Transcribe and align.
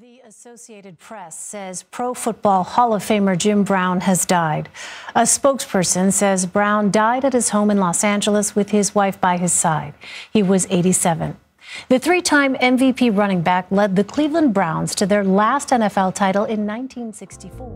The 0.00 0.20
Associated 0.28 1.00
Press 1.00 1.36
says 1.36 1.82
Pro 1.82 2.14
Football 2.14 2.62
Hall 2.62 2.94
of 2.94 3.02
Famer 3.02 3.36
Jim 3.36 3.64
Brown 3.64 4.02
has 4.02 4.24
died. 4.24 4.68
A 5.16 5.22
spokesperson 5.22 6.12
says 6.12 6.46
Brown 6.46 6.92
died 6.92 7.24
at 7.24 7.32
his 7.32 7.48
home 7.48 7.68
in 7.68 7.78
Los 7.78 8.04
Angeles 8.04 8.54
with 8.54 8.70
his 8.70 8.94
wife 8.94 9.20
by 9.20 9.38
his 9.38 9.52
side. 9.52 9.94
He 10.32 10.40
was 10.40 10.68
87. 10.70 11.36
The 11.88 11.98
three 11.98 12.22
time 12.22 12.54
MVP 12.54 13.16
running 13.16 13.42
back 13.42 13.66
led 13.72 13.96
the 13.96 14.04
Cleveland 14.04 14.54
Browns 14.54 14.94
to 14.94 15.04
their 15.04 15.24
last 15.24 15.70
NFL 15.70 16.14
title 16.14 16.44
in 16.44 16.64
1964. 16.64 17.66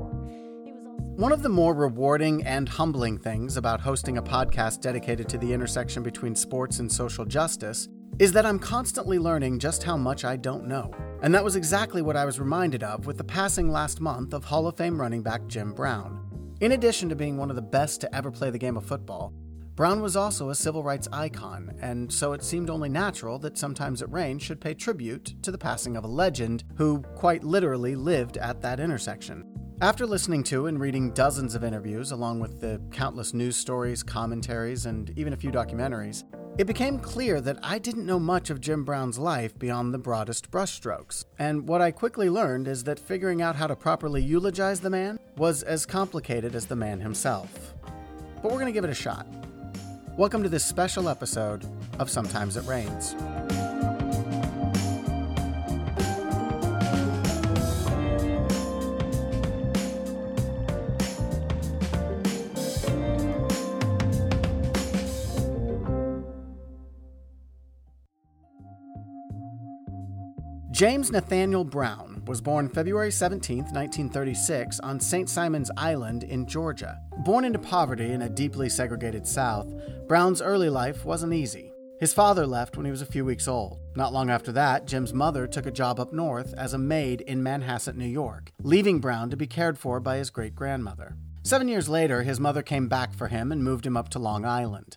One 1.16 1.32
of 1.32 1.42
the 1.42 1.48
more 1.48 1.74
rewarding 1.74 2.44
and 2.44 2.68
humbling 2.68 3.18
things 3.18 3.56
about 3.56 3.80
hosting 3.80 4.18
a 4.18 4.22
podcast 4.22 4.80
dedicated 4.80 5.28
to 5.30 5.38
the 5.38 5.52
intersection 5.52 6.04
between 6.04 6.36
sports 6.36 6.78
and 6.78 6.92
social 6.92 7.24
justice 7.24 7.88
is 8.18 8.32
that 8.32 8.46
I'm 8.46 8.58
constantly 8.58 9.18
learning 9.18 9.58
just 9.58 9.82
how 9.82 9.96
much 9.96 10.24
I 10.24 10.36
don't 10.36 10.66
know. 10.66 10.90
And 11.22 11.34
that 11.34 11.44
was 11.44 11.56
exactly 11.56 12.02
what 12.02 12.16
I 12.16 12.24
was 12.24 12.38
reminded 12.38 12.82
of 12.82 13.06
with 13.06 13.18
the 13.18 13.24
passing 13.24 13.70
last 13.70 14.00
month 14.00 14.34
of 14.34 14.44
Hall 14.44 14.66
of 14.66 14.76
Fame 14.76 15.00
running 15.00 15.22
back 15.22 15.46
Jim 15.46 15.72
Brown. 15.72 16.56
In 16.60 16.72
addition 16.72 17.08
to 17.08 17.16
being 17.16 17.36
one 17.36 17.50
of 17.50 17.56
the 17.56 17.62
best 17.62 18.00
to 18.02 18.14
ever 18.14 18.30
play 18.30 18.50
the 18.50 18.58
game 18.58 18.76
of 18.76 18.84
football, 18.84 19.32
Brown 19.74 20.02
was 20.02 20.16
also 20.16 20.50
a 20.50 20.54
civil 20.54 20.82
rights 20.82 21.08
icon, 21.12 21.74
and 21.80 22.12
so 22.12 22.34
it 22.34 22.44
seemed 22.44 22.68
only 22.68 22.90
natural 22.90 23.38
that 23.38 23.56
Sometimes 23.56 24.02
It 24.02 24.10
Rains 24.10 24.42
should 24.42 24.60
pay 24.60 24.74
tribute 24.74 25.34
to 25.42 25.50
the 25.50 25.56
passing 25.56 25.96
of 25.96 26.04
a 26.04 26.08
legend 26.08 26.62
who 26.76 27.00
quite 27.16 27.42
literally 27.42 27.96
lived 27.96 28.36
at 28.36 28.60
that 28.60 28.80
intersection. 28.80 29.44
After 29.80 30.06
listening 30.06 30.44
to 30.44 30.66
and 30.66 30.78
reading 30.78 31.10
dozens 31.12 31.54
of 31.54 31.64
interviews, 31.64 32.12
along 32.12 32.38
with 32.38 32.60
the 32.60 32.80
countless 32.92 33.32
news 33.32 33.56
stories, 33.56 34.02
commentaries, 34.02 34.86
and 34.86 35.10
even 35.18 35.32
a 35.32 35.36
few 35.36 35.50
documentaries, 35.50 36.24
it 36.58 36.66
became 36.66 36.98
clear 36.98 37.40
that 37.40 37.58
I 37.62 37.78
didn't 37.78 38.04
know 38.04 38.18
much 38.18 38.50
of 38.50 38.60
Jim 38.60 38.84
Brown's 38.84 39.18
life 39.18 39.58
beyond 39.58 39.94
the 39.94 39.98
broadest 39.98 40.50
brushstrokes. 40.50 41.24
And 41.38 41.66
what 41.66 41.80
I 41.80 41.90
quickly 41.90 42.28
learned 42.28 42.68
is 42.68 42.84
that 42.84 42.98
figuring 42.98 43.40
out 43.40 43.56
how 43.56 43.66
to 43.66 43.74
properly 43.74 44.22
eulogize 44.22 44.80
the 44.80 44.90
man 44.90 45.18
was 45.38 45.62
as 45.62 45.86
complicated 45.86 46.54
as 46.54 46.66
the 46.66 46.76
man 46.76 47.00
himself. 47.00 47.74
But 48.42 48.50
we're 48.50 48.58
going 48.58 48.66
to 48.66 48.72
give 48.72 48.84
it 48.84 48.90
a 48.90 48.94
shot. 48.94 49.26
Welcome 50.18 50.42
to 50.42 50.50
this 50.50 50.64
special 50.64 51.08
episode 51.08 51.66
of 51.98 52.10
Sometimes 52.10 52.58
It 52.58 52.66
Rains. 52.66 53.14
James 70.72 71.12
Nathaniel 71.12 71.64
Brown 71.64 72.22
was 72.26 72.40
born 72.40 72.66
February 72.66 73.12
17, 73.12 73.58
1936, 73.58 74.80
on 74.80 74.98
St. 74.98 75.28
Simon's 75.28 75.70
Island 75.76 76.24
in 76.24 76.46
Georgia. 76.46 76.98
Born 77.26 77.44
into 77.44 77.58
poverty 77.58 78.10
in 78.10 78.22
a 78.22 78.30
deeply 78.30 78.70
segregated 78.70 79.26
South, 79.26 79.70
Brown's 80.08 80.40
early 80.40 80.70
life 80.70 81.04
wasn't 81.04 81.34
easy. 81.34 81.70
His 82.00 82.14
father 82.14 82.46
left 82.46 82.78
when 82.78 82.86
he 82.86 82.90
was 82.90 83.02
a 83.02 83.06
few 83.06 83.22
weeks 83.22 83.46
old. 83.46 83.80
Not 83.96 84.14
long 84.14 84.30
after 84.30 84.50
that, 84.52 84.86
Jim's 84.86 85.12
mother 85.12 85.46
took 85.46 85.66
a 85.66 85.70
job 85.70 86.00
up 86.00 86.14
north 86.14 86.54
as 86.56 86.72
a 86.72 86.78
maid 86.78 87.20
in 87.20 87.42
Manhasset, 87.42 87.94
New 87.94 88.06
York, 88.06 88.50
leaving 88.62 88.98
Brown 88.98 89.28
to 89.28 89.36
be 89.36 89.46
cared 89.46 89.78
for 89.78 90.00
by 90.00 90.16
his 90.16 90.30
great 90.30 90.54
grandmother. 90.54 91.18
Seven 91.42 91.68
years 91.68 91.90
later, 91.90 92.22
his 92.22 92.40
mother 92.40 92.62
came 92.62 92.88
back 92.88 93.12
for 93.12 93.28
him 93.28 93.52
and 93.52 93.62
moved 93.62 93.84
him 93.84 93.98
up 93.98 94.08
to 94.08 94.18
Long 94.18 94.46
Island. 94.46 94.96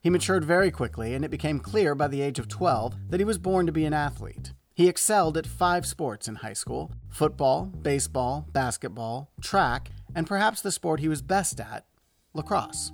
He 0.00 0.10
matured 0.10 0.44
very 0.44 0.72
quickly, 0.72 1.14
and 1.14 1.24
it 1.24 1.30
became 1.30 1.60
clear 1.60 1.94
by 1.94 2.08
the 2.08 2.22
age 2.22 2.40
of 2.40 2.48
12 2.48 2.96
that 3.10 3.20
he 3.20 3.24
was 3.24 3.38
born 3.38 3.66
to 3.66 3.72
be 3.72 3.84
an 3.84 3.94
athlete. 3.94 4.52
He 4.74 4.88
excelled 4.88 5.36
at 5.36 5.46
five 5.46 5.84
sports 5.84 6.28
in 6.28 6.36
high 6.36 6.54
school 6.54 6.92
football, 7.10 7.66
baseball, 7.66 8.46
basketball, 8.52 9.30
track, 9.42 9.90
and 10.14 10.26
perhaps 10.26 10.62
the 10.62 10.72
sport 10.72 11.00
he 11.00 11.08
was 11.08 11.20
best 11.20 11.60
at 11.60 11.84
lacrosse. 12.34 12.90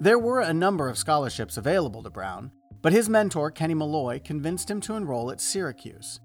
There 0.00 0.18
were 0.18 0.40
a 0.40 0.54
number 0.54 0.88
of 0.88 0.98
scholarships 0.98 1.56
available 1.56 2.02
to 2.02 2.10
Brown, 2.10 2.50
but 2.80 2.92
his 2.92 3.08
mentor, 3.08 3.50
Kenny 3.50 3.74
Molloy, 3.74 4.20
convinced 4.20 4.70
him 4.70 4.80
to 4.82 4.94
enroll 4.94 5.30
at 5.30 5.40
Syracuse. 5.40 6.18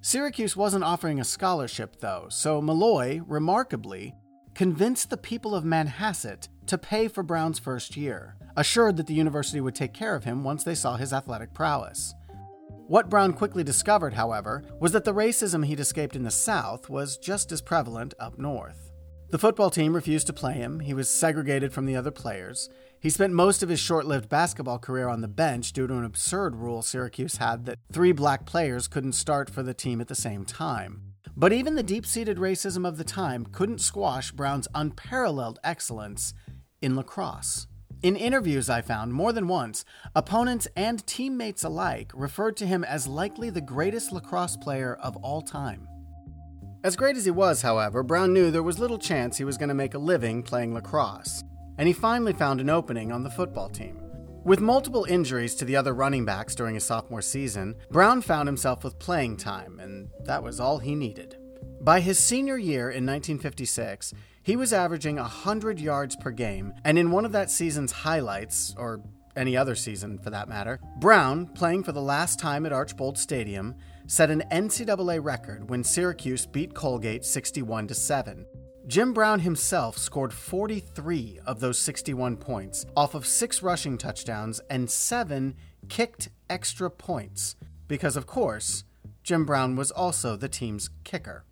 Syracuse 0.00 0.56
wasn't 0.56 0.84
offering 0.84 1.20
a 1.20 1.24
scholarship, 1.24 2.00
though, 2.00 2.26
so 2.28 2.60
Molloy, 2.60 3.20
remarkably, 3.26 4.14
convinced 4.54 5.08
the 5.08 5.16
people 5.16 5.54
of 5.54 5.64
Manhasset 5.64 6.48
to 6.66 6.76
pay 6.76 7.08
for 7.08 7.22
Brown's 7.22 7.58
first 7.58 7.96
year, 7.96 8.36
assured 8.56 8.96
that 8.96 9.06
the 9.06 9.14
university 9.14 9.60
would 9.60 9.74
take 9.74 9.94
care 9.94 10.14
of 10.14 10.24
him 10.24 10.44
once 10.44 10.64
they 10.64 10.74
saw 10.74 10.96
his 10.96 11.12
athletic 11.12 11.54
prowess. 11.54 12.14
What 12.86 13.08
Brown 13.08 13.32
quickly 13.32 13.64
discovered, 13.64 14.14
however, 14.14 14.64
was 14.78 14.92
that 14.92 15.04
the 15.04 15.14
racism 15.14 15.64
he'd 15.64 15.80
escaped 15.80 16.16
in 16.16 16.24
the 16.24 16.30
South 16.30 16.90
was 16.90 17.16
just 17.16 17.52
as 17.52 17.62
prevalent 17.62 18.14
up 18.18 18.38
north. 18.38 18.92
The 19.30 19.38
football 19.38 19.70
team 19.70 19.94
refused 19.94 20.26
to 20.26 20.34
play 20.34 20.52
him, 20.52 20.80
he 20.80 20.92
was 20.92 21.08
segregated 21.08 21.72
from 21.72 21.86
the 21.86 21.96
other 21.96 22.10
players. 22.10 22.68
He 23.00 23.08
spent 23.08 23.32
most 23.32 23.62
of 23.62 23.70
his 23.70 23.80
short 23.80 24.04
lived 24.04 24.28
basketball 24.28 24.78
career 24.78 25.08
on 25.08 25.22
the 25.22 25.26
bench 25.26 25.72
due 25.72 25.86
to 25.86 25.94
an 25.94 26.04
absurd 26.04 26.54
rule 26.54 26.82
Syracuse 26.82 27.38
had 27.38 27.64
that 27.64 27.78
three 27.90 28.12
black 28.12 28.44
players 28.44 28.88
couldn't 28.88 29.14
start 29.14 29.48
for 29.48 29.62
the 29.62 29.72
team 29.72 30.02
at 30.02 30.08
the 30.08 30.14
same 30.14 30.44
time. 30.44 31.14
But 31.34 31.54
even 31.54 31.76
the 31.76 31.82
deep 31.82 32.04
seated 32.04 32.36
racism 32.36 32.86
of 32.86 32.98
the 32.98 33.04
time 33.04 33.46
couldn't 33.46 33.80
squash 33.80 34.32
Brown's 34.32 34.68
unparalleled 34.74 35.58
excellence 35.64 36.34
in 36.82 36.94
lacrosse. 36.94 37.66
In 38.02 38.16
interviews 38.16 38.68
I 38.68 38.82
found 38.82 39.14
more 39.14 39.32
than 39.32 39.46
once, 39.46 39.84
opponents 40.16 40.66
and 40.74 41.06
teammates 41.06 41.62
alike 41.62 42.10
referred 42.14 42.56
to 42.56 42.66
him 42.66 42.82
as 42.82 43.06
likely 43.06 43.48
the 43.48 43.60
greatest 43.60 44.10
lacrosse 44.10 44.56
player 44.56 44.96
of 44.96 45.16
all 45.18 45.40
time. 45.40 45.86
As 46.82 46.96
great 46.96 47.16
as 47.16 47.26
he 47.26 47.30
was, 47.30 47.62
however, 47.62 48.02
Brown 48.02 48.32
knew 48.32 48.50
there 48.50 48.64
was 48.64 48.80
little 48.80 48.98
chance 48.98 49.38
he 49.38 49.44
was 49.44 49.56
going 49.56 49.68
to 49.68 49.74
make 49.74 49.94
a 49.94 50.00
living 50.00 50.42
playing 50.42 50.74
lacrosse, 50.74 51.44
and 51.78 51.86
he 51.86 51.94
finally 51.94 52.32
found 52.32 52.60
an 52.60 52.70
opening 52.70 53.12
on 53.12 53.22
the 53.22 53.30
football 53.30 53.68
team. 53.68 54.00
With 54.44 54.58
multiple 54.58 55.06
injuries 55.08 55.54
to 55.54 55.64
the 55.64 55.76
other 55.76 55.94
running 55.94 56.24
backs 56.24 56.56
during 56.56 56.74
his 56.74 56.82
sophomore 56.82 57.22
season, 57.22 57.76
Brown 57.92 58.20
found 58.20 58.48
himself 58.48 58.82
with 58.82 58.98
playing 58.98 59.36
time, 59.36 59.78
and 59.78 60.10
that 60.24 60.42
was 60.42 60.58
all 60.58 60.78
he 60.78 60.96
needed. 60.96 61.36
By 61.80 62.00
his 62.00 62.18
senior 62.18 62.58
year 62.58 62.90
in 62.90 63.06
1956, 63.06 64.12
he 64.42 64.56
was 64.56 64.72
averaging 64.72 65.16
100 65.16 65.78
yards 65.78 66.16
per 66.16 66.30
game, 66.30 66.74
and 66.84 66.98
in 66.98 67.10
one 67.10 67.24
of 67.24 67.32
that 67.32 67.50
season's 67.50 67.92
highlights, 67.92 68.74
or 68.76 69.00
any 69.36 69.56
other 69.56 69.74
season 69.74 70.18
for 70.18 70.30
that 70.30 70.48
matter, 70.48 70.80
Brown, 70.98 71.46
playing 71.46 71.84
for 71.84 71.92
the 71.92 72.02
last 72.02 72.38
time 72.38 72.66
at 72.66 72.72
Archbold 72.72 73.16
Stadium, 73.16 73.74
set 74.06 74.30
an 74.30 74.42
NCAA 74.50 75.22
record 75.22 75.70
when 75.70 75.84
Syracuse 75.84 76.44
beat 76.44 76.74
Colgate 76.74 77.24
61 77.24 77.88
7. 77.88 78.44
Jim 78.88 79.12
Brown 79.12 79.38
himself 79.40 79.96
scored 79.96 80.34
43 80.34 81.38
of 81.46 81.60
those 81.60 81.78
61 81.78 82.36
points 82.36 82.84
off 82.96 83.14
of 83.14 83.24
six 83.24 83.62
rushing 83.62 83.96
touchdowns 83.96 84.60
and 84.68 84.90
seven 84.90 85.54
kicked 85.88 86.30
extra 86.50 86.90
points, 86.90 87.54
because 87.86 88.16
of 88.16 88.26
course, 88.26 88.82
Jim 89.22 89.44
Brown 89.44 89.76
was 89.76 89.92
also 89.92 90.34
the 90.34 90.48
team's 90.48 90.90
kicker. 91.04 91.44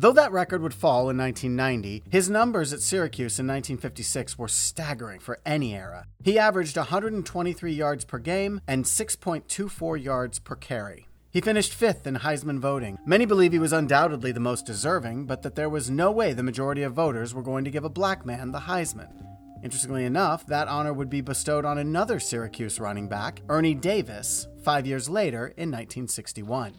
Though 0.00 0.12
that 0.12 0.30
record 0.30 0.62
would 0.62 0.74
fall 0.74 1.10
in 1.10 1.18
1990, 1.18 2.04
his 2.08 2.30
numbers 2.30 2.72
at 2.72 2.82
Syracuse 2.82 3.40
in 3.40 3.48
1956 3.48 4.38
were 4.38 4.46
staggering 4.46 5.18
for 5.18 5.40
any 5.44 5.74
era. 5.74 6.06
He 6.22 6.38
averaged 6.38 6.76
123 6.76 7.72
yards 7.72 8.04
per 8.04 8.20
game 8.20 8.60
and 8.68 8.84
6.24 8.84 10.00
yards 10.00 10.38
per 10.38 10.54
carry. 10.54 11.08
He 11.32 11.40
finished 11.40 11.74
fifth 11.74 12.06
in 12.06 12.14
Heisman 12.14 12.60
voting. 12.60 12.98
Many 13.04 13.26
believe 13.26 13.50
he 13.50 13.58
was 13.58 13.72
undoubtedly 13.72 14.30
the 14.30 14.38
most 14.38 14.64
deserving, 14.64 15.26
but 15.26 15.42
that 15.42 15.56
there 15.56 15.68
was 15.68 15.90
no 15.90 16.12
way 16.12 16.32
the 16.32 16.44
majority 16.44 16.84
of 16.84 16.92
voters 16.92 17.34
were 17.34 17.42
going 17.42 17.64
to 17.64 17.70
give 17.72 17.84
a 17.84 17.90
black 17.90 18.24
man 18.24 18.52
the 18.52 18.60
Heisman. 18.60 19.24
Interestingly 19.64 20.04
enough, 20.04 20.46
that 20.46 20.68
honor 20.68 20.92
would 20.92 21.10
be 21.10 21.20
bestowed 21.20 21.64
on 21.64 21.78
another 21.78 22.20
Syracuse 22.20 22.78
running 22.78 23.08
back, 23.08 23.42
Ernie 23.48 23.74
Davis, 23.74 24.46
five 24.62 24.86
years 24.86 25.08
later 25.08 25.48
in 25.56 25.72
1961. 25.72 26.72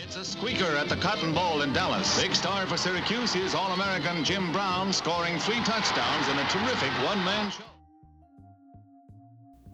It's 0.00 0.14
a 0.14 0.24
squeaker 0.24 0.76
at 0.76 0.88
the 0.88 0.94
Cotton 0.94 1.34
Bowl 1.34 1.62
in 1.62 1.72
Dallas. 1.72 2.22
Big 2.22 2.32
star 2.32 2.66
for 2.66 2.76
Syracuse 2.76 3.34
is 3.34 3.52
All-American 3.52 4.22
Jim 4.22 4.52
Brown 4.52 4.92
scoring 4.92 5.40
three 5.40 5.58
touchdowns 5.64 6.28
in 6.28 6.38
a 6.38 6.48
terrific 6.50 6.90
one-man 7.04 7.50
show. 7.50 7.64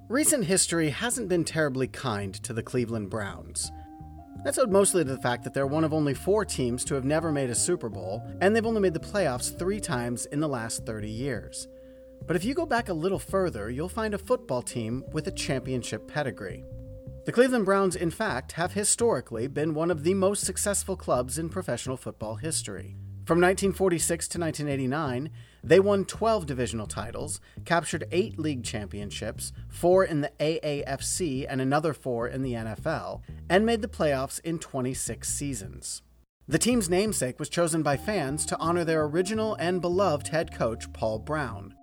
Recent 0.09 0.47
history 0.47 0.89
hasn't 0.89 1.29
been 1.29 1.45
terribly 1.45 1.87
kind 1.89 2.35
to 2.43 2.55
the 2.55 2.63
Cleveland 2.63 3.11
Browns. 3.11 3.71
That's 4.45 4.57
owed 4.57 4.73
mostly 4.73 5.05
to 5.05 5.11
the 5.11 5.21
fact 5.21 5.45
that 5.45 5.53
they're 5.53 5.67
one 5.67 5.85
of 5.85 5.93
only 5.93 6.15
four 6.15 6.47
teams 6.47 6.87
to 6.87 6.95
have 6.95 7.05
never 7.05 7.31
made 7.31 7.51
a 7.51 7.55
Super 7.55 7.91
Bowl, 7.91 8.27
and 8.41 8.57
they've 8.57 8.65
only 8.65 8.81
made 8.81 8.95
the 8.95 9.01
playoffs 9.01 9.57
three 9.59 9.79
times 9.79 10.25
in 10.27 10.41
the 10.41 10.49
last 10.49 10.87
30 10.87 11.07
years. 11.07 11.69
But 12.27 12.37
if 12.37 12.47
you 12.47 12.55
go 12.55 12.65
back 12.65 12.89
a 12.89 12.95
little 12.95 13.19
further, 13.19 13.69
you'll 13.69 13.91
find 13.91 14.15
a 14.15 14.19
football 14.19 14.63
team 14.63 15.05
with 15.13 15.27
a 15.27 15.33
championship 15.33 16.09
pedigree. 16.09 16.65
The 17.25 17.33
Cleveland 17.33 17.65
Browns, 17.65 17.97
in 17.97 18.11
fact, 18.11 18.53
have 18.53 18.75
historically 18.75 19.47
been 19.47 19.73
one 19.73 19.91
of 19.91 20.05
the 20.05 20.13
most 20.13 20.45
successful 20.45 20.95
clubs 20.95 21.39
in 21.39 21.49
professional 21.49 21.97
football 21.97 22.35
history. 22.35 22.97
From 23.25 23.41
1946 23.41 24.29
to 24.29 24.39
1989, 24.39 25.31
they 25.63 25.81
won 25.81 26.05
12 26.05 26.45
divisional 26.45 26.87
titles, 26.87 27.41
captured 27.65 28.05
8 28.13 28.39
league 28.39 28.63
championships, 28.63 29.55
4 29.71 30.05
in 30.05 30.21
the 30.21 30.33
AAFC 30.39 31.47
and 31.49 31.63
another 31.63 31.95
4 31.95 32.29
in 32.29 32.43
the 32.43 32.53
NFL, 32.53 33.23
and 33.49 33.65
made 33.65 33.81
the 33.81 33.89
playoffs 33.89 34.39
in 34.41 34.59
26 34.59 35.27
seasons. 35.27 36.03
The 36.47 36.59
team's 36.59 36.91
namesake 36.91 37.39
was 37.39 37.49
chosen 37.49 37.83
by 37.83 37.97
fans 37.97 38.45
to 38.45 38.59
honor 38.59 38.85
their 38.85 39.05
original 39.05 39.55
and 39.55 39.81
beloved 39.81 40.29
head 40.29 40.53
coach, 40.53 40.93
Paul 40.93 41.21
Brown. 41.21 41.75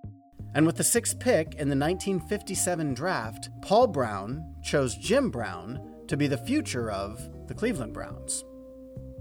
And 0.54 0.66
with 0.66 0.76
the 0.76 0.84
sixth 0.84 1.18
pick 1.18 1.54
in 1.54 1.68
the 1.68 1.76
1957 1.76 2.94
draft, 2.94 3.48
Paul 3.62 3.86
Brown 3.86 4.44
chose 4.62 4.96
Jim 4.96 5.30
Brown 5.30 5.80
to 6.08 6.16
be 6.16 6.26
the 6.26 6.36
future 6.36 6.90
of 6.90 7.28
the 7.46 7.54
Cleveland 7.54 7.94
Browns. 7.94 8.44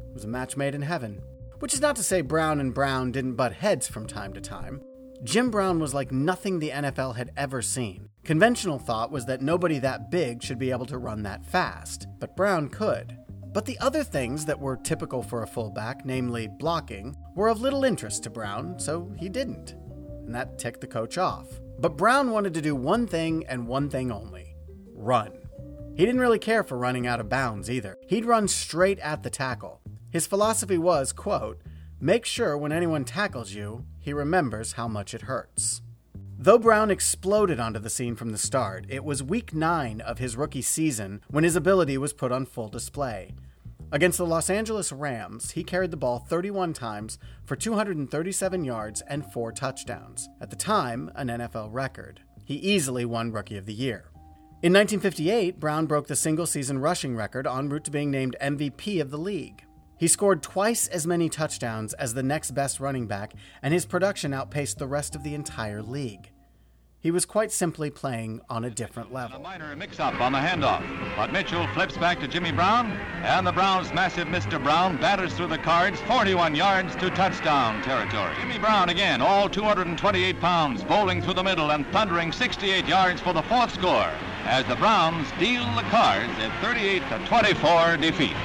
It 0.09 0.13
was 0.13 0.25
a 0.25 0.27
match 0.27 0.57
made 0.57 0.75
in 0.75 0.81
heaven. 0.81 1.21
Which 1.59 1.73
is 1.73 1.81
not 1.81 1.95
to 1.97 2.03
say 2.03 2.21
Brown 2.21 2.59
and 2.59 2.73
Brown 2.73 3.11
didn't 3.11 3.35
butt 3.35 3.53
heads 3.53 3.87
from 3.87 4.07
time 4.07 4.33
to 4.33 4.41
time. 4.41 4.81
Jim 5.23 5.51
Brown 5.51 5.79
was 5.79 5.93
like 5.93 6.11
nothing 6.11 6.57
the 6.57 6.71
NFL 6.71 7.15
had 7.15 7.31
ever 7.37 7.61
seen. 7.61 8.09
Conventional 8.23 8.79
thought 8.79 9.11
was 9.11 9.25
that 9.27 9.41
nobody 9.41 9.77
that 9.77 10.09
big 10.09 10.41
should 10.41 10.57
be 10.57 10.71
able 10.71 10.87
to 10.87 10.97
run 10.97 11.21
that 11.23 11.45
fast, 11.45 12.07
but 12.19 12.35
Brown 12.35 12.67
could. 12.67 13.15
But 13.53 13.65
the 13.65 13.77
other 13.79 14.03
things 14.03 14.45
that 14.45 14.59
were 14.59 14.77
typical 14.77 15.21
for 15.21 15.43
a 15.43 15.47
fullback, 15.47 16.05
namely 16.05 16.47
blocking, 16.47 17.15
were 17.35 17.49
of 17.49 17.61
little 17.61 17.83
interest 17.83 18.23
to 18.23 18.31
Brown, 18.31 18.79
so 18.79 19.13
he 19.19 19.29
didn't. 19.29 19.75
And 20.31 20.35
that 20.37 20.57
ticked 20.57 20.79
the 20.79 20.87
coach 20.87 21.17
off. 21.17 21.59
But 21.77 21.97
Brown 21.97 22.31
wanted 22.31 22.53
to 22.53 22.61
do 22.61 22.73
one 22.73 23.05
thing 23.05 23.45
and 23.47 23.67
one 23.67 23.89
thing 23.89 24.13
only 24.13 24.55
run. 24.93 25.33
He 25.93 26.05
didn't 26.05 26.21
really 26.21 26.39
care 26.39 26.63
for 26.63 26.77
running 26.77 27.05
out 27.05 27.19
of 27.19 27.27
bounds 27.27 27.69
either. 27.69 27.97
He'd 28.07 28.23
run 28.23 28.47
straight 28.47 28.97
at 28.99 29.23
the 29.23 29.29
tackle. 29.29 29.81
His 30.09 30.27
philosophy 30.27 30.77
was, 30.77 31.11
quote, 31.11 31.59
make 31.99 32.25
sure 32.25 32.57
when 32.57 32.71
anyone 32.71 33.03
tackles 33.03 33.51
you, 33.51 33.83
he 33.99 34.13
remembers 34.13 34.71
how 34.71 34.87
much 34.87 35.13
it 35.13 35.23
hurts. 35.23 35.81
Though 36.37 36.57
Brown 36.57 36.91
exploded 36.91 37.59
onto 37.59 37.81
the 37.81 37.89
scene 37.89 38.15
from 38.15 38.29
the 38.29 38.37
start, 38.37 38.85
it 38.87 39.03
was 39.03 39.21
week 39.21 39.53
9 39.53 39.99
of 39.99 40.19
his 40.19 40.37
rookie 40.37 40.61
season 40.61 41.25
when 41.27 41.43
his 41.43 41.57
ability 41.57 41.97
was 41.97 42.13
put 42.13 42.31
on 42.31 42.45
full 42.45 42.69
display. 42.69 43.33
Against 43.93 44.17
the 44.17 44.25
Los 44.25 44.49
Angeles 44.49 44.93
Rams, 44.93 45.51
he 45.51 45.65
carried 45.65 45.91
the 45.91 45.97
ball 45.97 46.19
31 46.19 46.71
times 46.71 47.19
for 47.43 47.57
237 47.57 48.63
yards 48.63 49.01
and 49.01 49.25
4 49.33 49.51
touchdowns, 49.51 50.29
at 50.39 50.49
the 50.49 50.55
time, 50.55 51.11
an 51.15 51.27
NFL 51.27 51.73
record. 51.73 52.21
He 52.45 52.55
easily 52.55 53.03
won 53.03 53.33
Rookie 53.33 53.57
of 53.57 53.65
the 53.65 53.73
Year. 53.73 54.05
In 54.63 54.71
1958, 54.71 55.59
Brown 55.59 55.87
broke 55.87 56.07
the 56.07 56.15
single 56.15 56.45
season 56.45 56.79
rushing 56.79 57.17
record 57.17 57.45
en 57.45 57.67
route 57.67 57.83
to 57.83 57.91
being 57.91 58.11
named 58.11 58.37
MVP 58.41 59.01
of 59.01 59.11
the 59.11 59.17
league. 59.17 59.65
He 59.97 60.07
scored 60.07 60.41
twice 60.41 60.87
as 60.87 61.05
many 61.05 61.27
touchdowns 61.27 61.93
as 61.95 62.13
the 62.13 62.23
next 62.23 62.51
best 62.51 62.79
running 62.79 63.07
back, 63.07 63.33
and 63.61 63.73
his 63.73 63.85
production 63.85 64.33
outpaced 64.33 64.77
the 64.77 64.87
rest 64.87 65.15
of 65.15 65.23
the 65.23 65.35
entire 65.35 65.81
league. 65.81 66.31
He 67.01 67.09
was 67.09 67.25
quite 67.25 67.51
simply 67.51 67.89
playing 67.89 68.41
on 68.47 68.63
a 68.63 68.69
different 68.69 69.11
level. 69.11 69.37
A 69.37 69.39
minor 69.39 69.75
mix-up 69.75 70.21
on 70.21 70.33
the 70.33 70.37
handoff, 70.37 70.85
but 71.15 71.33
Mitchell 71.33 71.65
flips 71.73 71.97
back 71.97 72.19
to 72.19 72.27
Jimmy 72.27 72.51
Brown, 72.51 72.91
and 73.23 73.45
the 73.45 73.51
Browns' 73.51 73.91
massive 73.91 74.27
Mr. 74.27 74.61
Brown 74.61 74.97
batters 74.97 75.33
through 75.33 75.47
the 75.47 75.57
cards 75.57 75.99
41 76.01 76.53
yards 76.53 76.95
to 76.97 77.09
touchdown 77.09 77.81
territory. 77.81 78.35
Jimmy 78.39 78.59
Brown 78.59 78.89
again, 78.89 79.19
all 79.19 79.49
228 79.49 80.39
pounds, 80.39 80.83
bowling 80.83 81.23
through 81.23 81.33
the 81.33 81.43
middle 81.43 81.71
and 81.71 81.87
thundering 81.87 82.31
68 82.31 82.85
yards 82.85 83.19
for 83.19 83.33
the 83.33 83.41
fourth 83.41 83.73
score, 83.73 84.11
as 84.45 84.63
the 84.67 84.75
Browns 84.75 85.27
deal 85.39 85.65
the 85.73 85.81
cards 85.89 86.31
at 86.37 86.51
38 86.61 87.01
to 87.09 87.27
24 87.27 87.97
defeat. 87.97 88.35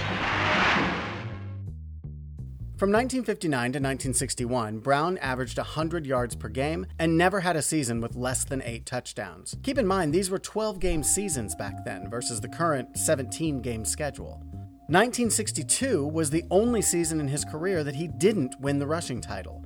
From 2.76 2.90
1959 2.90 3.50
to 3.50 3.78
1961, 3.78 4.80
Brown 4.80 5.16
averaged 5.16 5.56
100 5.56 6.04
yards 6.04 6.34
per 6.36 6.50
game 6.50 6.84
and 6.98 7.16
never 7.16 7.40
had 7.40 7.56
a 7.56 7.62
season 7.62 8.02
with 8.02 8.16
less 8.16 8.44
than 8.44 8.60
8 8.60 8.84
touchdowns. 8.84 9.56
Keep 9.62 9.78
in 9.78 9.86
mind, 9.86 10.12
these 10.12 10.28
were 10.28 10.38
12 10.38 10.78
game 10.78 11.02
seasons 11.02 11.54
back 11.54 11.86
then 11.86 12.10
versus 12.10 12.38
the 12.38 12.50
current 12.50 12.98
17 12.98 13.62
game 13.62 13.86
schedule. 13.86 14.42
1962 14.88 16.06
was 16.06 16.28
the 16.28 16.44
only 16.50 16.82
season 16.82 17.18
in 17.18 17.28
his 17.28 17.46
career 17.46 17.82
that 17.82 17.94
he 17.94 18.08
didn't 18.08 18.60
win 18.60 18.78
the 18.78 18.86
rushing 18.86 19.22
title. 19.22 19.64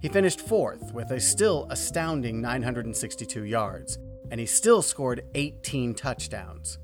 He 0.00 0.08
finished 0.08 0.40
fourth 0.40 0.94
with 0.94 1.10
a 1.10 1.18
still 1.18 1.66
astounding 1.68 2.40
962 2.40 3.42
yards, 3.42 3.98
and 4.30 4.38
he 4.38 4.46
still 4.46 4.82
scored 4.82 5.24
18 5.34 5.96
touchdowns. 5.96 6.78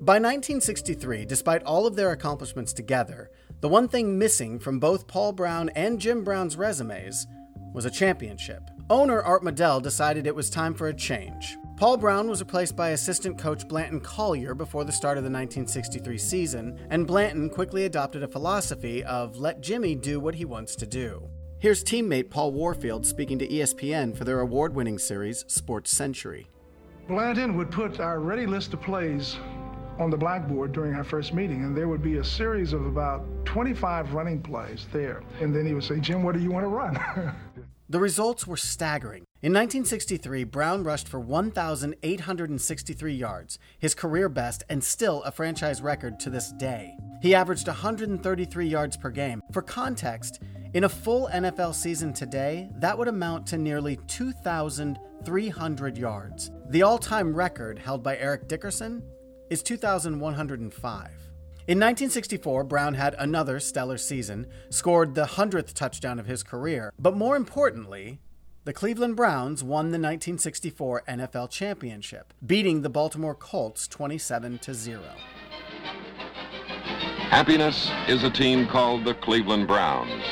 By 0.00 0.14
1963, 0.14 1.24
despite 1.24 1.62
all 1.62 1.86
of 1.86 1.94
their 1.94 2.10
accomplishments 2.10 2.72
together, 2.72 3.30
the 3.60 3.68
one 3.68 3.88
thing 3.88 4.18
missing 4.18 4.58
from 4.58 4.80
both 4.80 5.06
Paul 5.06 5.32
Brown 5.32 5.68
and 5.70 6.00
Jim 6.00 6.24
Brown's 6.24 6.56
resumes 6.56 7.26
was 7.74 7.84
a 7.84 7.90
championship. 7.90 8.70
Owner 8.88 9.20
Art 9.22 9.42
Modell 9.42 9.82
decided 9.82 10.26
it 10.26 10.34
was 10.34 10.48
time 10.48 10.74
for 10.74 10.88
a 10.88 10.94
change. 10.94 11.56
Paul 11.76 11.96
Brown 11.96 12.28
was 12.28 12.40
replaced 12.40 12.74
by 12.74 12.90
assistant 12.90 13.38
coach 13.38 13.68
Blanton 13.68 14.00
Collier 14.00 14.54
before 14.54 14.84
the 14.84 14.92
start 14.92 15.18
of 15.18 15.24
the 15.24 15.30
1963 15.30 16.18
season, 16.18 16.78
and 16.90 17.06
Blanton 17.06 17.50
quickly 17.50 17.84
adopted 17.84 18.22
a 18.22 18.28
philosophy 18.28 19.04
of 19.04 19.36
let 19.36 19.60
Jimmy 19.60 19.94
do 19.94 20.20
what 20.20 20.34
he 20.34 20.44
wants 20.44 20.74
to 20.76 20.86
do. 20.86 21.28
Here's 21.58 21.84
teammate 21.84 22.30
Paul 22.30 22.52
Warfield 22.52 23.04
speaking 23.04 23.38
to 23.38 23.46
ESPN 23.46 24.16
for 24.16 24.24
their 24.24 24.40
award 24.40 24.74
winning 24.74 24.98
series, 24.98 25.44
Sports 25.46 25.90
Century. 25.90 26.48
Blanton 27.08 27.56
would 27.56 27.70
put 27.70 28.00
our 28.00 28.20
ready 28.20 28.46
list 28.46 28.72
of 28.72 28.80
plays 28.80 29.36
on 30.00 30.10
the 30.10 30.16
blackboard 30.16 30.72
during 30.72 30.94
our 30.94 31.04
first 31.04 31.34
meeting, 31.34 31.64
and 31.64 31.76
there 31.76 31.88
would 31.88 32.02
be 32.02 32.16
a 32.16 32.24
series 32.24 32.72
of 32.72 32.86
about 32.86 33.24
25 33.44 34.14
running 34.14 34.40
plays 34.40 34.86
there. 34.92 35.22
And 35.40 35.54
then 35.54 35.66
he 35.66 35.74
would 35.74 35.84
say, 35.84 36.00
Jim, 36.00 36.22
what 36.22 36.34
do 36.34 36.40
you 36.40 36.50
want 36.50 36.64
to 36.64 36.68
run? 36.68 36.98
the 37.88 38.00
results 38.00 38.46
were 38.46 38.56
staggering. 38.56 39.24
In 39.42 39.52
1963, 39.52 40.44
Brown 40.44 40.84
rushed 40.84 41.08
for 41.08 41.18
1,863 41.18 43.14
yards, 43.14 43.58
his 43.78 43.94
career 43.94 44.28
best 44.28 44.62
and 44.68 44.84
still 44.84 45.22
a 45.22 45.32
franchise 45.32 45.80
record 45.80 46.20
to 46.20 46.30
this 46.30 46.52
day. 46.52 46.96
He 47.22 47.34
averaged 47.34 47.66
133 47.66 48.66
yards 48.66 48.96
per 48.96 49.10
game. 49.10 49.42
For 49.52 49.62
context, 49.62 50.40
in 50.72 50.84
a 50.84 50.88
full 50.88 51.28
NFL 51.32 51.74
season 51.74 52.12
today, 52.12 52.68
that 52.76 52.96
would 52.96 53.08
amount 53.08 53.46
to 53.48 53.58
nearly 53.58 53.98
2,300 54.06 55.98
yards. 55.98 56.50
The 56.68 56.82
all 56.82 56.98
time 56.98 57.34
record 57.34 57.78
held 57.78 58.02
by 58.02 58.16
Eric 58.18 58.46
Dickerson 58.46 59.02
is 59.50 59.62
2,105. 59.62 61.10
In 61.66 61.78
1964, 61.78 62.64
Brown 62.64 62.94
had 62.94 63.14
another 63.18 63.60
stellar 63.60 63.98
season, 63.98 64.46
scored 64.70 65.14
the 65.14 65.26
100th 65.26 65.74
touchdown 65.74 66.18
of 66.18 66.26
his 66.26 66.42
career, 66.42 66.92
but 66.98 67.16
more 67.16 67.36
importantly, 67.36 68.20
the 68.64 68.72
Cleveland 68.72 69.16
Browns 69.16 69.62
won 69.62 69.86
the 69.86 69.98
1964 69.98 71.02
NFL 71.08 71.50
championship, 71.50 72.32
beating 72.44 72.82
the 72.82 72.90
Baltimore 72.90 73.34
Colts 73.34 73.86
27 73.88 74.58
to 74.58 74.74
0. 74.74 75.00
Happiness 77.30 77.90
is 78.08 78.24
a 78.24 78.30
team 78.30 78.66
called 78.66 79.04
the 79.04 79.14
Cleveland 79.14 79.66
Browns. 79.66 80.24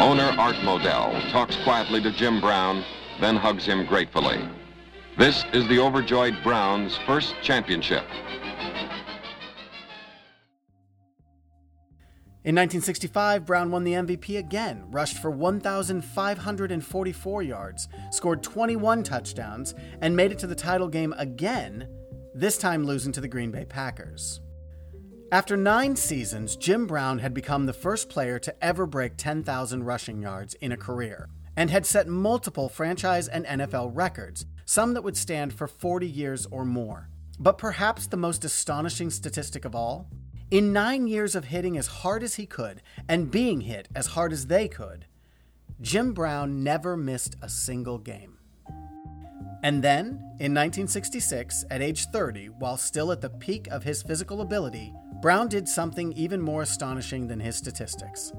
Owner 0.00 0.34
Art 0.38 0.56
Modell 0.56 1.30
talks 1.30 1.56
quietly 1.64 2.02
to 2.02 2.12
Jim 2.12 2.40
Brown, 2.40 2.84
then 3.20 3.36
hugs 3.36 3.64
him 3.64 3.86
gratefully. 3.86 4.46
This 5.20 5.44
is 5.52 5.68
the 5.68 5.78
overjoyed 5.78 6.34
Browns' 6.42 6.96
first 7.06 7.34
championship. 7.42 8.04
In 12.42 12.56
1965, 12.56 13.44
Brown 13.44 13.70
won 13.70 13.84
the 13.84 13.92
MVP 13.92 14.38
again, 14.38 14.86
rushed 14.90 15.18
for 15.18 15.30
1,544 15.30 17.42
yards, 17.42 17.86
scored 18.10 18.42
21 18.42 19.02
touchdowns, 19.02 19.74
and 20.00 20.16
made 20.16 20.32
it 20.32 20.38
to 20.38 20.46
the 20.46 20.54
title 20.54 20.88
game 20.88 21.12
again, 21.18 21.86
this 22.32 22.56
time 22.56 22.86
losing 22.86 23.12
to 23.12 23.20
the 23.20 23.28
Green 23.28 23.50
Bay 23.50 23.66
Packers. 23.66 24.40
After 25.30 25.54
nine 25.54 25.96
seasons, 25.96 26.56
Jim 26.56 26.86
Brown 26.86 27.18
had 27.18 27.34
become 27.34 27.66
the 27.66 27.74
first 27.74 28.08
player 28.08 28.38
to 28.38 28.64
ever 28.64 28.86
break 28.86 29.18
10,000 29.18 29.84
rushing 29.84 30.22
yards 30.22 30.54
in 30.54 30.72
a 30.72 30.78
career, 30.78 31.28
and 31.58 31.68
had 31.68 31.84
set 31.84 32.08
multiple 32.08 32.70
franchise 32.70 33.28
and 33.28 33.44
NFL 33.44 33.90
records, 33.92 34.46
some 34.70 34.94
that 34.94 35.02
would 35.02 35.16
stand 35.16 35.52
for 35.52 35.66
40 35.66 36.06
years 36.06 36.46
or 36.52 36.64
more. 36.64 37.08
But 37.40 37.58
perhaps 37.58 38.06
the 38.06 38.16
most 38.16 38.44
astonishing 38.44 39.10
statistic 39.10 39.64
of 39.64 39.74
all 39.74 40.08
in 40.52 40.72
nine 40.72 41.08
years 41.08 41.34
of 41.34 41.46
hitting 41.46 41.76
as 41.76 41.88
hard 41.88 42.22
as 42.22 42.36
he 42.36 42.46
could 42.46 42.80
and 43.08 43.32
being 43.32 43.62
hit 43.62 43.88
as 43.96 44.06
hard 44.06 44.32
as 44.32 44.46
they 44.46 44.68
could, 44.68 45.06
Jim 45.80 46.12
Brown 46.12 46.62
never 46.62 46.96
missed 46.96 47.34
a 47.42 47.48
single 47.48 47.98
game. 47.98 48.38
And 49.64 49.82
then, 49.82 50.06
in 50.38 50.54
1966, 50.54 51.64
at 51.68 51.82
age 51.82 52.04
30, 52.06 52.46
while 52.46 52.76
still 52.76 53.10
at 53.10 53.20
the 53.20 53.28
peak 53.28 53.66
of 53.72 53.82
his 53.82 54.04
physical 54.04 54.40
ability, 54.40 54.94
Brown 55.20 55.48
did 55.48 55.68
something 55.68 56.12
even 56.12 56.40
more 56.40 56.62
astonishing 56.62 57.26
than 57.26 57.40
his 57.40 57.56
statistics. 57.56 58.32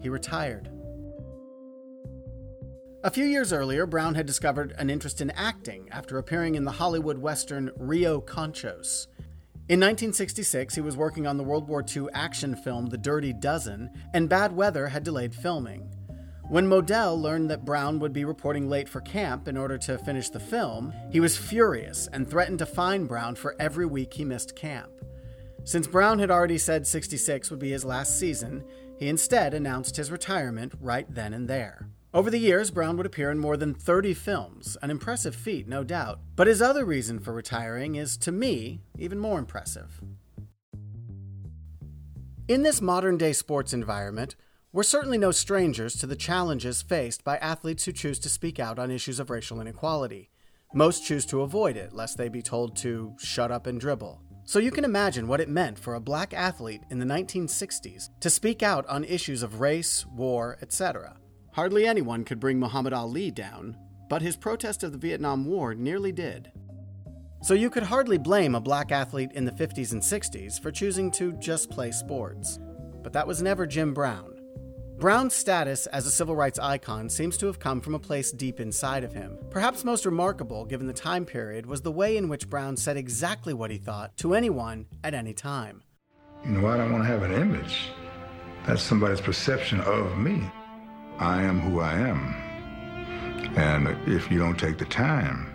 He 0.00 0.08
retired. 0.08 0.70
A 3.02 3.10
few 3.10 3.24
years 3.24 3.50
earlier, 3.50 3.86
Brown 3.86 4.14
had 4.14 4.26
discovered 4.26 4.74
an 4.76 4.90
interest 4.90 5.22
in 5.22 5.30
acting 5.30 5.88
after 5.90 6.18
appearing 6.18 6.54
in 6.54 6.66
the 6.66 6.70
Hollywood 6.70 7.16
Western 7.16 7.70
Rio 7.78 8.20
Conchos. 8.20 9.06
In 9.70 9.80
1966, 9.80 10.74
he 10.74 10.82
was 10.82 10.98
working 10.98 11.26
on 11.26 11.38
the 11.38 11.42
World 11.42 11.66
War 11.66 11.82
II 11.82 12.08
action 12.12 12.54
film 12.54 12.86
The 12.86 12.98
Dirty 12.98 13.32
Dozen, 13.32 13.88
and 14.12 14.28
bad 14.28 14.52
weather 14.52 14.86
had 14.88 15.02
delayed 15.02 15.34
filming. 15.34 15.88
When 16.50 16.68
Modell 16.68 17.18
learned 17.18 17.48
that 17.48 17.64
Brown 17.64 18.00
would 18.00 18.12
be 18.12 18.26
reporting 18.26 18.68
late 18.68 18.88
for 18.88 19.00
camp 19.00 19.48
in 19.48 19.56
order 19.56 19.78
to 19.78 19.96
finish 19.96 20.28
the 20.28 20.38
film, 20.38 20.92
he 21.10 21.20
was 21.20 21.38
furious 21.38 22.06
and 22.12 22.28
threatened 22.28 22.58
to 22.58 22.66
fine 22.66 23.06
Brown 23.06 23.34
for 23.34 23.56
every 23.58 23.86
week 23.86 24.12
he 24.12 24.26
missed 24.26 24.56
camp. 24.56 24.90
Since 25.64 25.86
Brown 25.86 26.18
had 26.18 26.30
already 26.30 26.58
said 26.58 26.86
66 26.86 27.50
would 27.50 27.60
be 27.60 27.70
his 27.70 27.84
last 27.86 28.18
season, 28.18 28.62
he 28.98 29.08
instead 29.08 29.54
announced 29.54 29.96
his 29.96 30.10
retirement 30.10 30.74
right 30.78 31.06
then 31.08 31.32
and 31.32 31.48
there. 31.48 31.88
Over 32.12 32.28
the 32.28 32.38
years, 32.38 32.72
Brown 32.72 32.96
would 32.96 33.06
appear 33.06 33.30
in 33.30 33.38
more 33.38 33.56
than 33.56 33.72
30 33.72 34.14
films, 34.14 34.76
an 34.82 34.90
impressive 34.90 35.36
feat, 35.36 35.68
no 35.68 35.84
doubt. 35.84 36.18
But 36.34 36.48
his 36.48 36.60
other 36.60 36.84
reason 36.84 37.20
for 37.20 37.32
retiring 37.32 37.94
is, 37.94 38.16
to 38.18 38.32
me, 38.32 38.80
even 38.98 39.20
more 39.20 39.38
impressive. 39.38 40.00
In 42.48 42.64
this 42.64 42.80
modern 42.80 43.16
day 43.16 43.32
sports 43.32 43.72
environment, 43.72 44.34
we're 44.72 44.82
certainly 44.82 45.18
no 45.18 45.30
strangers 45.30 45.94
to 45.96 46.06
the 46.08 46.16
challenges 46.16 46.82
faced 46.82 47.22
by 47.22 47.36
athletes 47.36 47.84
who 47.84 47.92
choose 47.92 48.18
to 48.20 48.28
speak 48.28 48.58
out 48.58 48.80
on 48.80 48.90
issues 48.90 49.20
of 49.20 49.30
racial 49.30 49.60
inequality. 49.60 50.30
Most 50.74 51.06
choose 51.06 51.24
to 51.26 51.42
avoid 51.42 51.76
it, 51.76 51.92
lest 51.92 52.18
they 52.18 52.28
be 52.28 52.42
told 52.42 52.74
to 52.78 53.14
shut 53.20 53.52
up 53.52 53.68
and 53.68 53.80
dribble. 53.80 54.20
So 54.42 54.58
you 54.58 54.72
can 54.72 54.84
imagine 54.84 55.28
what 55.28 55.40
it 55.40 55.48
meant 55.48 55.78
for 55.78 55.94
a 55.94 56.00
black 56.00 56.34
athlete 56.34 56.82
in 56.90 56.98
the 56.98 57.06
1960s 57.06 58.10
to 58.18 58.30
speak 58.30 58.64
out 58.64 58.84
on 58.88 59.04
issues 59.04 59.44
of 59.44 59.60
race, 59.60 60.04
war, 60.06 60.58
etc. 60.60 61.16
Hardly 61.52 61.86
anyone 61.86 62.24
could 62.24 62.38
bring 62.38 62.58
Muhammad 62.58 62.92
Ali 62.92 63.30
down, 63.30 63.76
but 64.08 64.22
his 64.22 64.36
protest 64.36 64.82
of 64.82 64.92
the 64.92 64.98
Vietnam 64.98 65.44
War 65.44 65.74
nearly 65.74 66.12
did. 66.12 66.52
So 67.42 67.54
you 67.54 67.70
could 67.70 67.84
hardly 67.84 68.18
blame 68.18 68.54
a 68.54 68.60
black 68.60 68.92
athlete 68.92 69.32
in 69.32 69.44
the 69.44 69.52
50s 69.52 69.92
and 69.92 70.02
60s 70.02 70.60
for 70.60 70.70
choosing 70.70 71.10
to 71.12 71.32
just 71.34 71.70
play 71.70 71.90
sports. 71.90 72.58
But 73.02 73.12
that 73.14 73.26
was 73.26 73.42
never 73.42 73.66
Jim 73.66 73.94
Brown. 73.94 74.40
Brown's 74.98 75.34
status 75.34 75.86
as 75.86 76.04
a 76.04 76.10
civil 76.10 76.36
rights 76.36 76.58
icon 76.58 77.08
seems 77.08 77.38
to 77.38 77.46
have 77.46 77.58
come 77.58 77.80
from 77.80 77.94
a 77.94 77.98
place 77.98 78.30
deep 78.30 78.60
inside 78.60 79.02
of 79.02 79.14
him. 79.14 79.38
Perhaps 79.48 79.82
most 79.82 80.04
remarkable, 80.04 80.66
given 80.66 80.86
the 80.86 80.92
time 80.92 81.24
period, 81.24 81.64
was 81.64 81.80
the 81.80 81.90
way 81.90 82.18
in 82.18 82.28
which 82.28 82.50
Brown 82.50 82.76
said 82.76 82.98
exactly 82.98 83.54
what 83.54 83.70
he 83.70 83.78
thought 83.78 84.14
to 84.18 84.34
anyone 84.34 84.84
at 85.02 85.14
any 85.14 85.32
time. 85.32 85.82
You 86.44 86.50
know, 86.50 86.68
I 86.68 86.76
don't 86.76 86.92
want 86.92 87.04
to 87.04 87.08
have 87.08 87.22
an 87.22 87.32
image. 87.32 87.88
That's 88.66 88.82
somebody's 88.82 89.22
perception 89.22 89.80
of 89.80 90.18
me. 90.18 90.50
I 91.20 91.42
am 91.42 91.60
who 91.60 91.80
I 91.80 91.92
am. 91.92 92.34
And 93.54 93.88
if 94.08 94.30
you 94.30 94.38
don't 94.38 94.58
take 94.58 94.78
the 94.78 94.86
time 94.86 95.54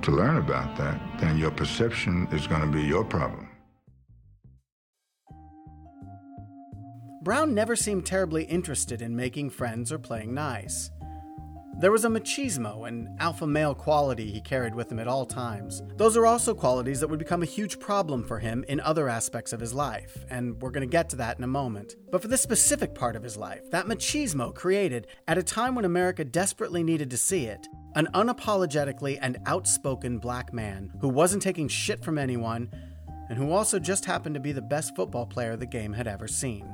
to 0.00 0.10
learn 0.10 0.38
about 0.38 0.74
that, 0.78 0.98
then 1.20 1.36
your 1.36 1.50
perception 1.50 2.26
is 2.32 2.46
going 2.46 2.62
to 2.62 2.66
be 2.66 2.82
your 2.82 3.04
problem. 3.04 3.50
Brown 7.22 7.54
never 7.54 7.76
seemed 7.76 8.06
terribly 8.06 8.44
interested 8.44 9.02
in 9.02 9.14
making 9.14 9.50
friends 9.50 9.92
or 9.92 9.98
playing 9.98 10.32
nice. 10.32 10.90
There 11.78 11.92
was 11.92 12.04
a 12.04 12.08
machismo 12.08 12.86
and 12.86 13.08
alpha 13.20 13.46
male 13.46 13.74
quality 13.74 14.30
he 14.30 14.40
carried 14.40 14.74
with 14.74 14.92
him 14.92 14.98
at 14.98 15.08
all 15.08 15.24
times. 15.24 15.82
Those 15.96 16.16
are 16.16 16.26
also 16.26 16.52
qualities 16.52 17.00
that 17.00 17.08
would 17.08 17.18
become 17.18 17.42
a 17.42 17.46
huge 17.46 17.78
problem 17.78 18.22
for 18.22 18.38
him 18.38 18.64
in 18.68 18.80
other 18.80 19.08
aspects 19.08 19.52
of 19.52 19.60
his 19.60 19.72
life, 19.72 20.24
and 20.28 20.60
we're 20.60 20.72
going 20.72 20.86
to 20.86 20.92
get 20.92 21.08
to 21.10 21.16
that 21.16 21.38
in 21.38 21.44
a 21.44 21.46
moment. 21.46 21.96
But 22.10 22.20
for 22.20 22.28
this 22.28 22.42
specific 22.42 22.94
part 22.94 23.16
of 23.16 23.22
his 23.22 23.36
life, 23.36 23.70
that 23.70 23.86
machismo 23.86 24.54
created, 24.54 25.06
at 25.26 25.38
a 25.38 25.42
time 25.42 25.74
when 25.74 25.86
America 25.86 26.22
desperately 26.22 26.82
needed 26.82 27.10
to 27.10 27.16
see 27.16 27.46
it, 27.46 27.66
an 27.94 28.08
unapologetically 28.14 29.18
and 29.22 29.38
outspoken 29.46 30.18
black 30.18 30.52
man 30.52 30.92
who 31.00 31.08
wasn't 31.08 31.42
taking 31.42 31.68
shit 31.68 32.04
from 32.04 32.18
anyone 32.18 32.68
and 33.30 33.38
who 33.38 33.52
also 33.52 33.78
just 33.78 34.04
happened 34.04 34.34
to 34.34 34.40
be 34.40 34.52
the 34.52 34.60
best 34.60 34.94
football 34.94 35.24
player 35.24 35.56
the 35.56 35.64
game 35.64 35.92
had 35.92 36.08
ever 36.08 36.28
seen. 36.28 36.68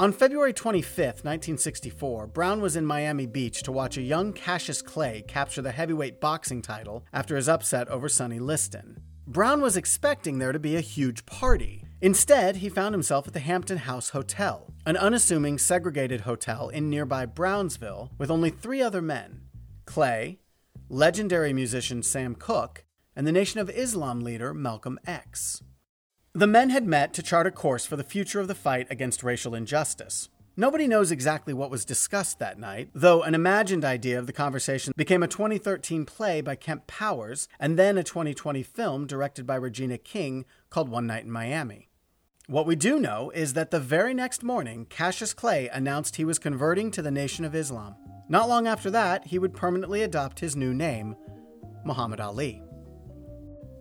On 0.00 0.12
February 0.12 0.54
25, 0.54 0.98
1964, 0.98 2.28
Brown 2.28 2.62
was 2.62 2.74
in 2.74 2.86
Miami 2.86 3.26
Beach 3.26 3.62
to 3.64 3.70
watch 3.70 3.98
a 3.98 4.02
young 4.02 4.32
Cassius 4.32 4.80
Clay 4.80 5.22
capture 5.28 5.60
the 5.60 5.72
heavyweight 5.72 6.22
boxing 6.22 6.62
title 6.62 7.04
after 7.12 7.36
his 7.36 7.50
upset 7.50 7.86
over 7.88 8.08
Sonny 8.08 8.38
Liston. 8.38 9.02
Brown 9.26 9.60
was 9.60 9.76
expecting 9.76 10.38
there 10.38 10.52
to 10.52 10.58
be 10.58 10.74
a 10.74 10.80
huge 10.80 11.26
party. 11.26 11.84
Instead, 12.00 12.56
he 12.56 12.70
found 12.70 12.94
himself 12.94 13.26
at 13.26 13.34
the 13.34 13.40
Hampton 13.40 13.76
House 13.76 14.08
Hotel, 14.08 14.72
an 14.86 14.96
unassuming 14.96 15.58
segregated 15.58 16.22
hotel 16.22 16.70
in 16.70 16.88
nearby 16.88 17.26
Brownsville 17.26 18.10
with 18.16 18.30
only 18.30 18.48
three 18.48 18.80
other 18.80 19.02
men 19.02 19.42
Clay, 19.84 20.38
legendary 20.88 21.52
musician 21.52 22.02
Sam 22.02 22.34
Cooke, 22.34 22.84
and 23.14 23.26
the 23.26 23.32
Nation 23.32 23.60
of 23.60 23.68
Islam 23.68 24.20
leader 24.20 24.54
Malcolm 24.54 24.98
X. 25.06 25.60
The 26.32 26.46
men 26.46 26.70
had 26.70 26.86
met 26.86 27.12
to 27.14 27.24
chart 27.24 27.48
a 27.48 27.50
course 27.50 27.84
for 27.84 27.96
the 27.96 28.04
future 28.04 28.38
of 28.38 28.46
the 28.46 28.54
fight 28.54 28.86
against 28.88 29.24
racial 29.24 29.52
injustice. 29.52 30.28
Nobody 30.56 30.86
knows 30.86 31.10
exactly 31.10 31.52
what 31.52 31.72
was 31.72 31.84
discussed 31.84 32.38
that 32.38 32.56
night, 32.56 32.88
though 32.94 33.24
an 33.24 33.34
imagined 33.34 33.84
idea 33.84 34.16
of 34.16 34.28
the 34.28 34.32
conversation 34.32 34.92
became 34.96 35.24
a 35.24 35.28
2013 35.28 36.06
play 36.06 36.40
by 36.40 36.54
Kemp 36.54 36.86
Powers 36.86 37.48
and 37.58 37.76
then 37.76 37.98
a 37.98 38.04
2020 38.04 38.62
film 38.62 39.08
directed 39.08 39.44
by 39.44 39.56
Regina 39.56 39.98
King 39.98 40.44
called 40.68 40.88
One 40.88 41.08
Night 41.08 41.24
in 41.24 41.32
Miami. 41.32 41.88
What 42.46 42.66
we 42.66 42.76
do 42.76 43.00
know 43.00 43.30
is 43.30 43.54
that 43.54 43.72
the 43.72 43.80
very 43.80 44.14
next 44.14 44.44
morning, 44.44 44.86
Cassius 44.88 45.34
Clay 45.34 45.68
announced 45.68 46.14
he 46.14 46.24
was 46.24 46.38
converting 46.38 46.92
to 46.92 47.02
the 47.02 47.10
Nation 47.10 47.44
of 47.44 47.56
Islam. 47.56 47.96
Not 48.28 48.48
long 48.48 48.68
after 48.68 48.90
that, 48.92 49.26
he 49.26 49.40
would 49.40 49.52
permanently 49.52 50.02
adopt 50.02 50.38
his 50.38 50.54
new 50.54 50.72
name, 50.72 51.16
Muhammad 51.84 52.20
Ali. 52.20 52.62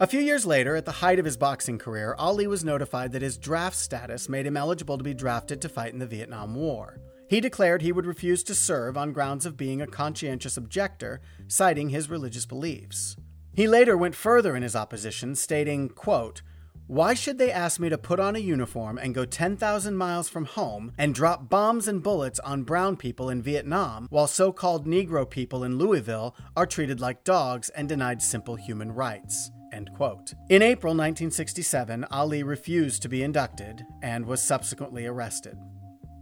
A 0.02 0.08
few 0.08 0.22
years 0.22 0.46
later, 0.46 0.78
at 0.78 0.86
the 0.86 0.94
height 0.94 1.20
of 1.20 1.26
his 1.26 1.36
boxing 1.36 1.78
career, 1.78 2.16
Ali 2.18 2.48
was 2.48 2.64
notified 2.64 3.12
that 3.12 3.22
his 3.22 3.38
draft 3.38 3.76
status 3.76 4.30
made 4.30 4.46
him 4.46 4.56
eligible 4.56 4.98
to 4.98 5.04
be 5.04 5.14
drafted 5.14 5.62
to 5.62 5.68
fight 5.68 5.92
in 5.92 6.00
the 6.00 6.08
Vietnam 6.08 6.56
War. 6.56 7.02
He 7.28 7.42
declared 7.42 7.82
he 7.82 7.92
would 7.92 8.06
refuse 8.06 8.42
to 8.44 8.56
serve 8.56 8.96
on 8.96 9.12
grounds 9.12 9.46
of 9.46 9.58
being 9.58 9.82
a 9.82 9.88
conscientious 9.88 10.56
objector, 10.56 11.20
citing 11.50 11.90
his 11.90 12.10
religious 12.10 12.46
beliefs. 12.46 13.18
He 13.54 13.68
later 13.68 13.98
went 13.98 14.16
further 14.16 14.56
in 14.56 14.64
his 14.64 14.74
opposition, 14.74 15.36
stating, 15.36 15.90
quote, 15.90 16.44
why 16.88 17.14
should 17.14 17.38
they 17.38 17.52
ask 17.52 17.78
me 17.78 17.90
to 17.90 17.98
put 17.98 18.22
on 18.22 18.38
a 18.38 18.40
uniform 18.40 18.98
and 18.98 19.14
go 19.14 19.26
10,000 19.26 19.96
miles 19.98 20.30
from 20.30 20.46
home 20.46 20.94
and 20.98 21.14
drop 21.14 21.50
bombs 21.50 21.90
and 21.90 22.02
bullets 22.02 22.40
on 22.40 22.64
brown 22.64 22.96
people 22.96 23.30
in 23.30 23.42
Vietnam 23.42 24.08
while 24.10 24.28
so 24.28 24.54
called 24.54 24.88
Negro 24.88 25.30
people 25.30 25.62
in 25.62 25.78
Louisville 25.78 26.38
are 26.56 26.66
treated 26.66 27.02
like 27.02 27.26
dogs 27.26 27.70
and 27.70 27.90
denied 27.90 28.22
simple 28.22 28.56
human 28.56 28.94
rights? 28.94 29.52
End 29.72 29.92
quote. 29.94 30.34
In 30.50 30.62
April 30.62 30.92
1967, 30.92 32.06
Ali 32.06 32.44
refused 32.44 33.02
to 33.02 33.10
be 33.10 33.24
inducted 33.24 33.86
and 34.02 34.26
was 34.26 34.42
subsequently 34.42 35.06
arrested. 35.06 35.58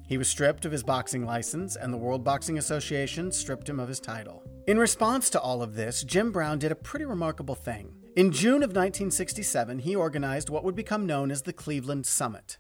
He 0.08 0.18
was 0.18 0.30
stripped 0.30 0.66
of 0.66 0.72
his 0.72 0.84
boxing 0.84 1.26
license, 1.26 1.76
and 1.76 1.94
the 1.94 1.98
World 1.98 2.24
Boxing 2.24 2.58
Association 2.58 3.32
stripped 3.32 3.68
him 3.68 3.80
of 3.80 3.90
his 3.90 4.00
title. 4.00 4.42
In 4.66 4.80
response 4.80 5.30
to 5.32 5.40
all 5.40 5.62
of 5.62 5.76
this, 5.76 6.04
Jim 6.04 6.32
Brown 6.32 6.60
did 6.60 6.72
a 6.72 6.76
pretty 6.76 7.06
remarkable 7.06 7.56
thing. 7.56 7.94
In 8.16 8.32
June 8.32 8.64
of 8.64 8.70
1967, 8.70 9.80
he 9.80 9.96
organized 9.96 10.50
what 10.50 10.64
would 10.64 10.76
become 10.76 11.06
known 11.06 11.30
as 11.30 11.42
the 11.42 11.54
Cleveland 11.54 12.06
Summit. 12.06 12.58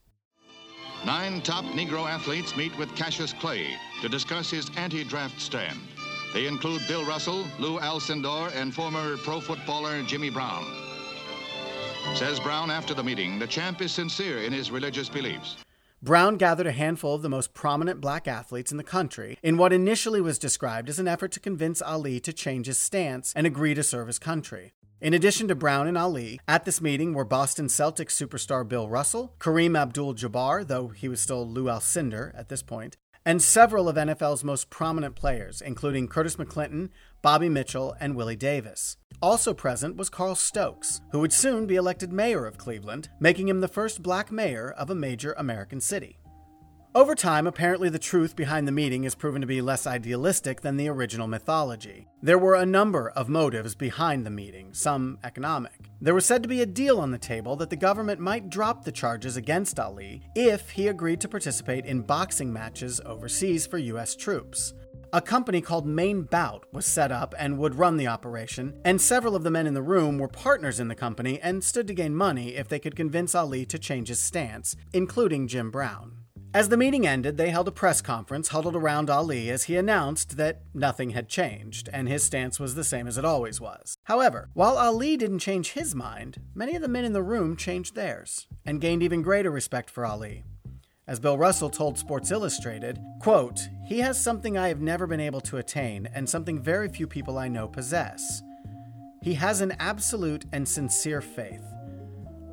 Nine 1.05 1.41
top 1.41 1.63
Negro 1.65 2.09
athletes 2.09 2.55
meet 2.57 2.77
with 2.77 2.93
Cassius 2.95 3.31
Clay 3.33 3.67
to 4.01 4.09
discuss 4.09 4.49
his 4.51 4.69
anti 4.75 5.03
draft 5.03 5.39
stand. 5.39 5.79
They 6.33 6.47
include 6.47 6.81
Bill 6.87 7.05
Russell, 7.05 7.45
Lou 7.59 7.79
Alcindor, 7.79 8.51
and 8.55 8.73
former 8.73 9.17
pro 9.17 9.39
footballer 9.39 10.03
Jimmy 10.03 10.29
Brown. 10.29 10.65
Says 12.15 12.39
Brown 12.39 12.71
after 12.71 12.93
the 12.93 13.03
meeting, 13.03 13.39
the 13.39 13.47
champ 13.47 13.81
is 13.81 13.91
sincere 13.91 14.43
in 14.43 14.53
his 14.53 14.71
religious 14.71 15.09
beliefs. 15.09 15.57
Brown 16.01 16.37
gathered 16.37 16.67
a 16.67 16.71
handful 16.71 17.15
of 17.15 17.23
the 17.23 17.29
most 17.29 17.53
prominent 17.53 17.99
black 17.99 18.27
athletes 18.27 18.71
in 18.71 18.77
the 18.77 18.83
country 18.83 19.39
in 19.41 19.57
what 19.57 19.73
initially 19.73 20.21
was 20.21 20.37
described 20.37 20.89
as 20.89 20.99
an 20.99 21.07
effort 21.07 21.31
to 21.31 21.39
convince 21.39 21.81
Ali 21.81 22.19
to 22.19 22.31
change 22.31 22.67
his 22.67 22.77
stance 22.77 23.33
and 23.35 23.47
agree 23.47 23.73
to 23.73 23.81
serve 23.83 24.07
his 24.07 24.19
country. 24.19 24.73
In 25.01 25.13
addition 25.13 25.47
to 25.47 25.55
Brown 25.55 25.87
and 25.87 25.97
Ali, 25.97 26.39
at 26.47 26.65
this 26.65 26.81
meeting 26.81 27.13
were 27.13 27.25
Boston 27.25 27.67
Celtics 27.67 28.11
superstar 28.11 28.67
Bill 28.67 28.89
Russell, 28.89 29.33
Kareem 29.39 29.77
Abdul 29.77 30.15
Jabbar, 30.15 30.65
though 30.65 30.87
he 30.87 31.07
was 31.07 31.21
still 31.21 31.47
Lou 31.47 31.65
Alcindor 31.65 32.31
at 32.37 32.49
this 32.49 32.63
point, 32.63 32.97
and 33.27 33.41
several 33.41 33.89
of 33.89 33.97
NFL's 33.97 34.41
most 34.41 34.69
prominent 34.69 35.13
players, 35.13 35.59
including 35.59 36.07
Curtis 36.07 36.37
McClinton, 36.37 36.87
Bobby 37.21 37.49
Mitchell, 37.49 37.93
and 37.99 38.15
Willie 38.15 38.37
Davis. 38.37 38.95
Also 39.21 39.53
present 39.53 39.97
was 39.97 40.09
Carl 40.09 40.33
Stokes, 40.33 41.01
who 41.11 41.19
would 41.19 41.33
soon 41.33 41.67
be 41.67 41.75
elected 41.75 42.13
mayor 42.13 42.45
of 42.45 42.57
Cleveland, 42.57 43.09
making 43.19 43.49
him 43.49 43.59
the 43.59 43.67
first 43.67 44.01
black 44.01 44.31
mayor 44.31 44.71
of 44.71 44.89
a 44.89 44.95
major 44.95 45.33
American 45.37 45.81
city. 45.81 46.19
Over 46.97 47.13
time, 47.13 47.45
apparently 47.45 47.89
the 47.89 47.99
truth 47.99 48.35
behind 48.35 48.67
the 48.67 48.71
meeting 48.71 49.03
has 49.03 49.13
proven 49.13 49.39
to 49.41 49.45
be 49.45 49.61
less 49.61 49.85
idealistic 49.85 50.61
than 50.61 50.77
the 50.77 50.87
original 50.87 51.27
mythology. 51.27 52.07
There 52.23 52.39
were 52.39 52.55
a 52.55 52.65
number 52.65 53.11
of 53.11 53.29
motives 53.29 53.75
behind 53.75 54.25
the 54.25 54.31
meeting, 54.31 54.73
some 54.73 55.19
economic. 55.23 55.91
There 56.01 56.15
was 56.15 56.25
said 56.25 56.41
to 56.41 56.49
be 56.49 56.63
a 56.63 56.65
deal 56.65 56.99
on 56.99 57.11
the 57.11 57.19
table 57.19 57.55
that 57.57 57.69
the 57.69 57.75
government 57.75 58.19
might 58.19 58.49
drop 58.49 58.83
the 58.83 58.91
charges 58.91 59.37
against 59.37 59.79
Ali 59.79 60.23
if 60.33 60.71
he 60.71 60.87
agreed 60.87 61.21
to 61.21 61.27
participate 61.27 61.85
in 61.85 62.01
boxing 62.01 62.51
matches 62.51 62.99
overseas 63.05 63.67
for 63.67 63.77
U.S. 63.77 64.15
troops. 64.15 64.73
A 65.13 65.21
company 65.21 65.61
called 65.61 65.85
Main 65.85 66.23
Bout 66.23 66.65
was 66.73 66.87
set 66.87 67.11
up 67.11 67.35
and 67.37 67.59
would 67.59 67.75
run 67.75 67.97
the 67.97 68.07
operation, 68.07 68.73
and 68.83 68.99
several 68.99 69.35
of 69.35 69.43
the 69.43 69.51
men 69.51 69.67
in 69.67 69.75
the 69.75 69.83
room 69.83 70.17
were 70.17 70.27
partners 70.27 70.79
in 70.79 70.87
the 70.87 70.95
company 70.95 71.39
and 71.41 71.63
stood 71.63 71.85
to 71.89 71.93
gain 71.93 72.15
money 72.15 72.55
if 72.55 72.67
they 72.67 72.79
could 72.79 72.95
convince 72.95 73.35
Ali 73.35 73.67
to 73.67 73.77
change 73.77 74.07
his 74.07 74.19
stance, 74.19 74.75
including 74.93 75.47
Jim 75.47 75.69
Brown. 75.69 76.16
As 76.57 76.69
the 76.69 76.75
meeting 76.75 77.05
ended, 77.05 77.37
they 77.37 77.51
held 77.51 77.67
a 77.67 77.71
press 77.71 78.01
conference 78.01 78.47
huddled 78.47 78.75
around 78.75 79.11
Ali 79.11 79.51
as 79.51 79.65
he 79.65 79.75
announced 79.75 80.37
that 80.37 80.63
nothing 80.73 81.11
had 81.11 81.29
changed 81.29 81.87
and 81.93 82.09
his 82.09 82.23
stance 82.23 82.59
was 82.59 82.73
the 82.73 82.83
same 82.83 83.07
as 83.07 83.15
it 83.15 83.23
always 83.23 83.61
was. 83.61 83.95
However, 84.05 84.49
while 84.55 84.75
Ali 84.79 85.17
didn't 85.17 85.37
change 85.37 85.73
his 85.73 85.93
mind, 85.93 86.41
many 86.55 86.75
of 86.75 86.81
the 86.81 86.87
men 86.87 87.05
in 87.05 87.13
the 87.13 87.21
room 87.21 87.57
changed 87.57 87.93
theirs 87.93 88.47
and 88.65 88.81
gained 88.81 89.03
even 89.03 89.21
greater 89.21 89.51
respect 89.51 89.91
for 89.91 90.03
Ali. 90.03 90.45
As 91.05 91.19
Bill 91.19 91.37
Russell 91.37 91.69
told 91.69 91.99
Sports 91.99 92.31
Illustrated, 92.31 92.97
quote, 93.21 93.59
"He 93.85 93.99
has 93.99 94.19
something 94.19 94.57
I 94.57 94.69
have 94.69 94.81
never 94.81 95.05
been 95.05 95.19
able 95.19 95.41
to 95.41 95.57
attain 95.57 96.07
and 96.07 96.27
something 96.27 96.59
very 96.59 96.89
few 96.89 97.05
people 97.05 97.37
I 97.37 97.49
know 97.49 97.67
possess. 97.67 98.41
He 99.21 99.35
has 99.35 99.61
an 99.61 99.75
absolute 99.77 100.45
and 100.51 100.67
sincere 100.67 101.21
faith. 101.21 101.61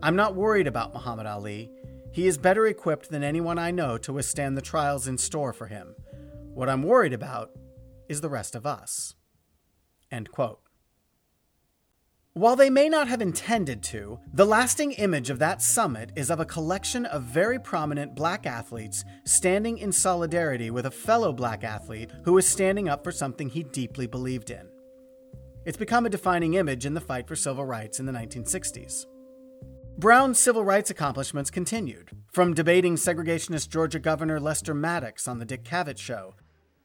I'm 0.02 0.14
not 0.14 0.36
worried 0.36 0.66
about 0.66 0.92
Muhammad 0.92 1.24
Ali. 1.24 1.70
He 2.14 2.28
is 2.28 2.38
better 2.38 2.64
equipped 2.68 3.10
than 3.10 3.24
anyone 3.24 3.58
I 3.58 3.72
know 3.72 3.98
to 3.98 4.12
withstand 4.12 4.56
the 4.56 4.62
trials 4.62 5.08
in 5.08 5.18
store 5.18 5.52
for 5.52 5.66
him. 5.66 5.96
What 6.54 6.68
I'm 6.68 6.84
worried 6.84 7.12
about 7.12 7.50
is 8.08 8.20
the 8.20 8.28
rest 8.28 8.54
of 8.54 8.64
us. 8.64 9.16
End 10.12 10.30
quote. 10.30 10.60
While 12.34 12.54
they 12.54 12.70
may 12.70 12.88
not 12.88 13.08
have 13.08 13.20
intended 13.20 13.82
to, 13.84 14.20
the 14.32 14.44
lasting 14.44 14.92
image 14.92 15.28
of 15.28 15.40
that 15.40 15.60
summit 15.60 16.12
is 16.14 16.30
of 16.30 16.38
a 16.38 16.44
collection 16.44 17.04
of 17.04 17.24
very 17.24 17.58
prominent 17.58 18.14
black 18.14 18.46
athletes 18.46 19.04
standing 19.24 19.78
in 19.78 19.90
solidarity 19.90 20.70
with 20.70 20.86
a 20.86 20.92
fellow 20.92 21.32
black 21.32 21.64
athlete 21.64 22.12
who 22.24 22.34
was 22.34 22.46
standing 22.46 22.88
up 22.88 23.02
for 23.02 23.10
something 23.10 23.48
he 23.48 23.64
deeply 23.64 24.06
believed 24.06 24.50
in. 24.50 24.68
It's 25.64 25.76
become 25.76 26.06
a 26.06 26.10
defining 26.10 26.54
image 26.54 26.86
in 26.86 26.94
the 26.94 27.00
fight 27.00 27.26
for 27.26 27.34
civil 27.34 27.64
rights 27.64 27.98
in 27.98 28.06
the 28.06 28.12
1960s. 28.12 29.06
Brown's 29.96 30.38
civil 30.38 30.64
rights 30.64 30.90
accomplishments 30.90 31.50
continued, 31.50 32.10
from 32.32 32.52
debating 32.52 32.96
segregationist 32.96 33.68
Georgia 33.68 33.98
Governor 34.00 34.40
Lester 34.40 34.74
Maddox 34.74 35.28
on 35.28 35.38
The 35.38 35.44
Dick 35.44 35.62
Cavett 35.64 35.98
Show. 35.98 36.34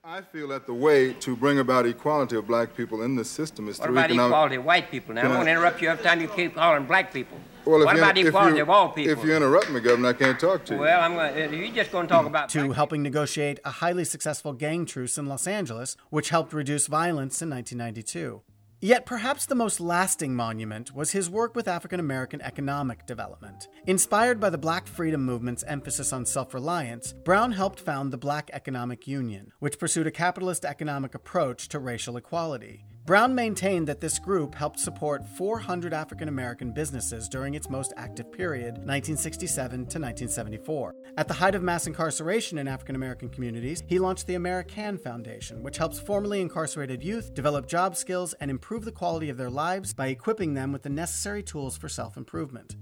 I 0.03 0.21
feel 0.21 0.47
that 0.49 0.65
the 0.65 0.73
way 0.73 1.13
to 1.13 1.35
bring 1.35 1.59
about 1.59 1.85
equality 1.85 2.35
of 2.35 2.47
black 2.47 2.75
people 2.75 3.01
in 3.03 3.15
the 3.15 3.25
system 3.25 3.67
is 3.67 3.77
What 3.79 3.87
through 3.87 3.97
about 3.97 4.11
equality 4.11 4.55
of 4.55 4.65
white 4.65 4.89
people? 4.91 5.13
Now, 5.15 5.23
I 5.29 5.33
I- 5.33 5.37
won't 5.37 5.49
interrupt 5.49 5.81
you 5.81 5.89
every 5.89 6.03
time 6.03 6.21
you 6.21 6.27
keep 6.27 6.55
calling 6.55 6.85
black 6.85 7.11
people. 7.11 7.37
Well, 7.65 7.81
if 7.81 7.85
what 7.85 7.95
you- 7.95 8.01
about 8.01 8.17
if 8.17 8.27
equality 8.27 8.57
you- 8.57 8.61
of 8.63 8.69
all 8.69 8.89
people? 8.89 9.11
If 9.13 9.23
you 9.25 9.35
interrupt 9.35 9.69
me, 9.69 9.79
Governor, 9.81 10.09
I 10.09 10.13
can't 10.13 10.39
talk 10.39 10.65
to 10.65 10.75
you. 10.75 10.79
well, 10.79 11.01
I'm 11.01 11.15
gonna, 11.15 11.55
You're 11.55 11.73
just 11.75 11.91
going 11.91 12.07
to 12.07 12.13
talk 12.13 12.25
about 12.25 12.49
to 12.49 12.65
black 12.65 12.75
helping 12.75 13.03
negotiate 13.03 13.59
a 13.65 13.71
highly 13.71 14.05
successful 14.05 14.53
gang 14.53 14.85
truce 14.85 15.17
in 15.17 15.25
Los 15.27 15.45
Angeles, 15.47 15.97
which 16.09 16.29
helped 16.29 16.53
reduce 16.53 16.87
violence 16.87 17.41
in 17.41 17.49
1992. 17.49 18.41
Yet 18.81 19.05
perhaps 19.05 19.45
the 19.45 19.55
most 19.55 19.81
lasting 19.81 20.33
monument 20.33 20.95
was 20.95 21.11
his 21.11 21.29
work 21.29 21.53
with 21.53 21.67
African 21.67 21.99
American 21.99 22.41
economic 22.41 23.05
development. 23.05 23.67
Inspired 23.87 24.39
by 24.39 24.49
the 24.49 24.57
Black 24.57 24.87
freedom 24.87 25.25
movement's 25.25 25.63
emphasis 25.63 26.13
on 26.13 26.25
self 26.25 26.53
reliance, 26.53 27.11
Brown 27.11 27.51
helped 27.51 27.81
found 27.81 28.13
the 28.13 28.17
Black 28.17 28.49
Economic 28.53 29.05
Union, 29.05 29.51
which 29.59 29.79
pursued 29.79 30.07
a 30.07 30.11
capitalist 30.11 30.63
economic 30.63 31.13
approach 31.13 31.67
to 31.69 31.79
racial 31.79 32.15
equality. 32.15 32.85
Brown 33.09 33.33
maintained 33.33 33.87
that 33.87 33.99
this 33.99 34.19
group 34.19 34.53
helped 34.53 34.79
support 34.79 35.25
400 35.25 35.95
African 35.95 36.27
American 36.27 36.71
businesses 36.71 37.27
during 37.27 37.55
its 37.55 37.67
most 37.67 37.91
active 37.97 38.31
period, 38.31 38.73
1967 38.85 39.71
to 39.71 39.83
1974. 39.97 40.93
At 41.17 41.27
the 41.27 41.33
height 41.33 41.55
of 41.55 41.63
mass 41.63 41.87
incarceration 41.87 42.59
in 42.59 42.67
African 42.67 42.95
American 42.95 43.29
communities, 43.29 43.81
he 43.87 43.97
launched 43.97 44.27
the 44.27 44.35
Amer-I-Can 44.35 44.99
Foundation, 44.99 45.63
which 45.63 45.77
helps 45.77 45.99
formerly 45.99 46.39
incarcerated 46.39 47.03
youth 47.03 47.33
develop 47.33 47.65
job 47.65 47.95
skills 47.95 48.33
and 48.33 48.51
improve 48.51 48.85
the 48.85 48.91
quality 48.91 49.31
of 49.31 49.37
their 49.37 49.49
lives 49.49 49.91
by 49.91 50.09
equipping 50.09 50.53
them 50.53 50.71
with 50.71 50.83
the 50.83 50.89
necessary 50.89 51.41
tools 51.41 51.75
for 51.75 51.89
self 51.89 52.15
improvement. 52.15 52.75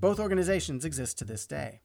Both 0.00 0.18
organizations 0.18 0.84
exist 0.84 1.18
to 1.18 1.24
this 1.24 1.46
day. 1.46 1.82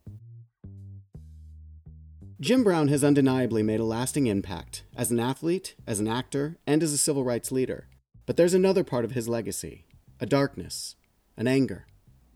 Jim 2.42 2.64
Brown 2.64 2.88
has 2.88 3.04
undeniably 3.04 3.62
made 3.62 3.80
a 3.80 3.86
lasting 3.86 4.26
impact 4.26 4.84
as 4.96 5.12
an 5.12 5.20
athlete, 5.20 5.76
as 5.86 6.00
an 6.00 6.08
actor, 6.08 6.58
and 6.66 6.82
as 6.82 6.92
a 6.92 6.98
civil 6.98 7.24
rights 7.24 7.52
leader. 7.52 7.88
But 8.26 8.36
there's 8.36 8.56
another 8.56 8.84
part 8.84 9.06
of 9.06 9.12
his 9.12 9.30
legacy 9.30 9.86
a 10.20 10.26
darkness, 10.26 10.96
an 11.38 11.48
anger. 11.48 11.86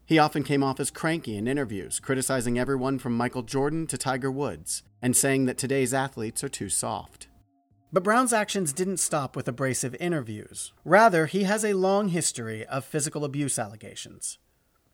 He 0.05 0.19
often 0.19 0.43
came 0.43 0.62
off 0.62 0.79
as 0.79 0.91
cranky 0.91 1.35
in 1.35 1.47
interviews, 1.47 2.00
criticizing 2.00 2.59
everyone 2.59 3.00
from 3.00 3.17
Michael 3.17 3.41
Jordan 3.41 3.88
to 3.88 3.97
Tiger 3.97 4.29
Woods, 4.29 4.83
and 5.01 5.17
saying 5.17 5.45
that 5.45 5.57
today's 5.57 5.91
athletes 5.91 6.44
are 6.44 6.50
too 6.50 6.70
soft. 6.70 7.27
But 7.91 8.03
Brown's 8.03 8.31
actions 8.31 8.74
didn't 8.74 8.98
stop 8.98 9.35
with 9.35 9.48
abrasive 9.48 9.96
interviews. 9.96 10.72
Rather, 10.83 11.25
he 11.25 11.46
has 11.46 11.65
a 11.65 11.74
long 11.74 12.09
history 12.09 12.63
of 12.68 12.85
physical 12.85 13.25
abuse 13.25 13.57
allegations. 13.57 14.37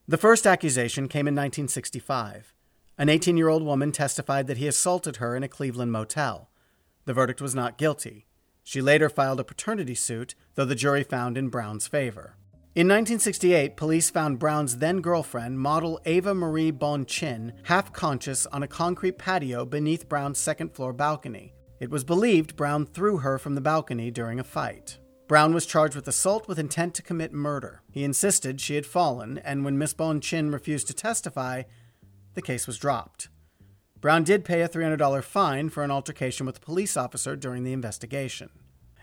The 0.08 0.18
first 0.18 0.48
accusation 0.48 1.10
came 1.10 1.28
in 1.28 1.36
1965. 1.36 2.54
An 3.02 3.10
18 3.10 3.36
year 3.36 3.50
old 3.50 3.64
woman 3.64 3.92
testified 3.92 4.46
that 4.46 4.58
he 4.58 4.68
assaulted 4.68 5.16
her 5.16 5.36
in 5.36 5.42
a 5.42 5.48
Cleveland 5.48 5.92
motel. 5.92 6.52
The 7.06 7.16
verdict 7.16 7.42
was 7.42 7.56
not 7.56 7.80
guilty. 7.80 8.28
She 8.62 8.80
later 8.80 9.10
filed 9.10 9.40
a 9.40 9.44
paternity 9.44 9.96
suit, 9.96 10.36
though 10.54 10.66
the 10.66 10.76
jury 10.76 11.04
found 11.04 11.36
in 11.36 11.50
Brown's 11.50 11.88
favor. 11.88 12.36
In 12.76 12.88
1968, 12.88 13.76
police 13.76 14.12
found 14.12 14.38
Brown's 14.38 14.78
then 14.78 15.02
girlfriend, 15.02 15.58
model 15.60 16.00
Ava 16.06 16.36
Marie 16.36 16.70
Bohn-Chin, 16.70 17.54
half 17.64 17.92
conscious 17.92 18.46
on 18.46 18.62
a 18.62 18.68
concrete 18.68 19.18
patio 19.18 19.66
beneath 19.66 20.08
Brown's 20.08 20.38
second 20.38 20.76
floor 20.76 20.94
balcony. 20.94 21.56
It 21.80 21.90
was 21.90 22.04
believed 22.04 22.56
Brown 22.56 22.86
threw 22.86 23.18
her 23.18 23.40
from 23.40 23.56
the 23.56 23.62
balcony 23.62 24.12
during 24.12 24.40
a 24.40 24.44
fight. 24.44 25.00
Brown 25.28 25.56
was 25.56 25.66
charged 25.66 25.96
with 25.96 26.08
assault 26.08 26.48
with 26.48 26.60
intent 26.60 26.94
to 26.94 27.02
commit 27.02 27.34
murder. 27.34 27.82
He 27.90 28.04
insisted 28.04 28.62
she 28.62 28.76
had 28.76 28.86
fallen, 28.86 29.40
and 29.40 29.66
when 29.66 29.80
Miss 29.80 29.96
Bohn-Chin 29.96 30.52
refused 30.52 30.86
to 30.86 30.94
testify, 30.94 31.64
the 32.34 32.42
case 32.42 32.68
was 32.68 32.78
dropped. 32.78 33.30
Brown 34.00 34.24
did 34.24 34.44
pay 34.44 34.62
a 34.62 34.70
$300 34.70 35.24
fine 35.24 35.70
for 35.70 35.84
an 35.84 35.92
altercation 35.92 36.46
with 36.46 36.58
a 36.58 36.62
police 36.62 36.98
officer 36.98 37.36
during 37.36 37.64
the 37.64 37.74
investigation. 37.74 38.50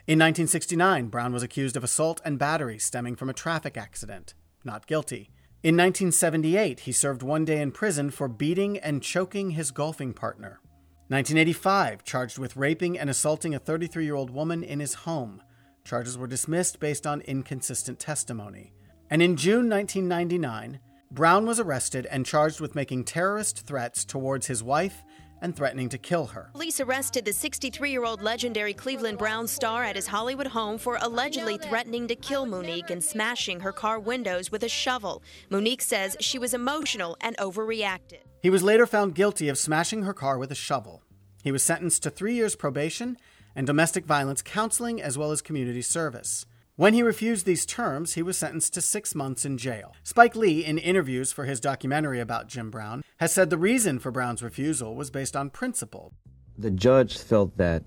In 0.09 0.19
1969, 0.19 1.09
Brown 1.09 1.33
was 1.33 1.43
accused 1.43 1.77
of 1.77 1.85
assault 1.85 2.21
and 2.25 2.38
battery 2.38 2.79
stemming 2.79 3.14
from 3.14 3.29
a 3.29 3.35
traffic 3.35 3.77
accident. 3.77 4.35
Not 4.64 4.87
guilty. 4.87 5.31
In 5.62 5.77
1978, 5.77 6.81
he 6.81 6.93
served 6.93 7.23
one 7.23 7.45
day 7.45 7.61
in 7.61 7.73
prison 7.73 8.11
for 8.11 8.27
beating 8.27 8.79
and 8.79 9.03
choking 9.03 9.51
his 9.51 9.71
golfing 9.71 10.12
partner. 10.14 10.61
1985, 11.09 12.05
charged 12.05 12.38
with 12.38 12.57
raping 12.57 12.99
and 12.99 13.09
assaulting 13.09 13.55
a 13.55 13.59
33 13.59 14.05
year 14.05 14.14
old 14.14 14.31
woman 14.31 14.62
in 14.62 14.81
his 14.81 14.95
home. 14.95 15.43
Charges 15.85 16.19
were 16.19 16.27
dismissed 16.27 16.81
based 16.81 17.07
on 17.07 17.21
inconsistent 17.23 17.99
testimony. 17.99 18.73
And 19.11 19.23
in 19.23 19.37
June 19.37 19.69
1999, 19.69 20.81
Brown 21.11 21.47
was 21.47 21.59
arrested 21.59 22.07
and 22.07 22.27
charged 22.27 22.61
with 22.61 22.75
making 22.75 23.05
terrorist 23.05 23.66
threats 23.66 24.05
towards 24.05 24.47
his 24.47 24.62
wife 24.62 25.03
and 25.40 25.57
threatening 25.57 25.88
to 25.88 25.97
kill 25.97 26.27
her. 26.27 26.51
Police 26.53 26.81
arrested 26.81 27.25
the 27.25 27.33
63 27.33 27.90
year 27.90 28.05
old 28.05 28.21
legendary 28.21 28.75
Cleveland 28.75 29.16
Brown 29.16 29.47
star 29.47 29.85
at 29.85 29.97
his 29.97 30.07
Hollywood 30.07 30.49
home 30.49 30.77
for 30.77 30.99
allegedly 31.01 31.57
threatening 31.57 32.09
to 32.09 32.14
kill 32.14 32.44
Monique 32.44 32.90
and 32.90 33.03
smashing 33.03 33.61
her 33.61 33.73
car 33.73 33.99
windows 33.99 34.51
with 34.51 34.62
a 34.64 34.68
shovel. 34.68 35.23
Monique 35.49 35.83
says 35.83 36.16
she 36.21 36.38
was 36.38 36.53
emotional 36.53 37.16
and 37.21 37.37
overreacted. 37.38 38.21
He 38.42 38.51
was 38.51 38.62
later 38.62 38.87
found 38.87 39.14
guilty 39.14 39.49
of 39.49 39.57
smashing 39.57 40.03
her 40.03 40.14
car 40.14 40.38
with 40.38 40.53
a 40.53 40.57
shovel. 40.57 41.03
He 41.42 41.53
was 41.53 41.62
sentenced 41.62 42.03
to 42.03 42.11
three 42.11 42.35
years 42.35 42.55
probation 42.55 43.16
and 43.57 43.66
domestic 43.66 44.05
violence 44.05 44.42
counseling 44.42 45.01
as 45.01 45.16
well 45.16 45.33
as 45.33 45.40
community 45.40 45.83
service. 45.83 46.44
When 46.79 46.95
he 46.95 47.03
refused 47.03 47.45
these 47.45 47.67
terms, 47.67 48.14
he 48.14 48.23
was 48.23 48.38
sentenced 48.38 48.73
to 48.75 48.81
six 48.81 49.12
months 49.12 49.45
in 49.45 49.59
jail. 49.59 49.97
Spike 50.05 50.37
Lee, 50.37 50.64
in 50.64 50.79
interviews 50.79 51.33
for 51.33 51.45
his 51.45 51.59
documentary 51.59 52.21
about 52.21 52.47
Jim 52.47 52.71
Brown, 52.71 53.03
has 53.17 53.33
said 53.33 53.51
the 53.51 53.59
reason 53.59 53.99
for 53.99 54.12
Brown's 54.12 54.45
refusal 54.45 54.95
was 54.95 55.11
based 55.11 55.35
on 55.35 55.51
principle. 55.51 56.12
The 56.57 56.71
judge 56.71 57.19
felt 57.19 57.57
that 57.57 57.83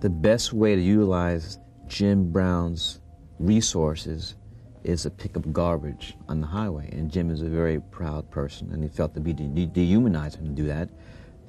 the 0.00 0.08
best 0.08 0.54
way 0.54 0.76
to 0.76 0.80
utilize 0.80 1.58
Jim 1.88 2.32
Brown's 2.32 3.02
resources 3.38 4.36
is 4.82 5.02
to 5.02 5.10
pick 5.10 5.36
up 5.36 5.52
garbage 5.52 6.16
on 6.26 6.40
the 6.40 6.46
highway. 6.46 6.88
And 6.92 7.10
Jim 7.10 7.30
is 7.30 7.42
a 7.42 7.50
very 7.50 7.80
proud 7.80 8.30
person, 8.30 8.72
and 8.72 8.82
he 8.82 8.88
felt 8.88 9.12
to 9.12 9.20
be 9.20 9.34
de- 9.34 9.66
dehumanizing 9.66 10.42
to 10.42 10.52
do 10.52 10.64
that. 10.68 10.88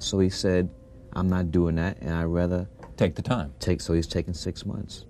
So 0.00 0.18
he 0.18 0.28
said, 0.28 0.68
I'm 1.14 1.30
not 1.30 1.50
doing 1.50 1.76
that, 1.76 1.96
and 2.02 2.12
I'd 2.12 2.24
rather 2.24 2.68
Take 2.98 3.14
the 3.14 3.22
time. 3.22 3.54
take, 3.58 3.80
so 3.80 3.94
he's 3.94 4.06
taking 4.06 4.34
six 4.34 4.66
months. 4.66 5.06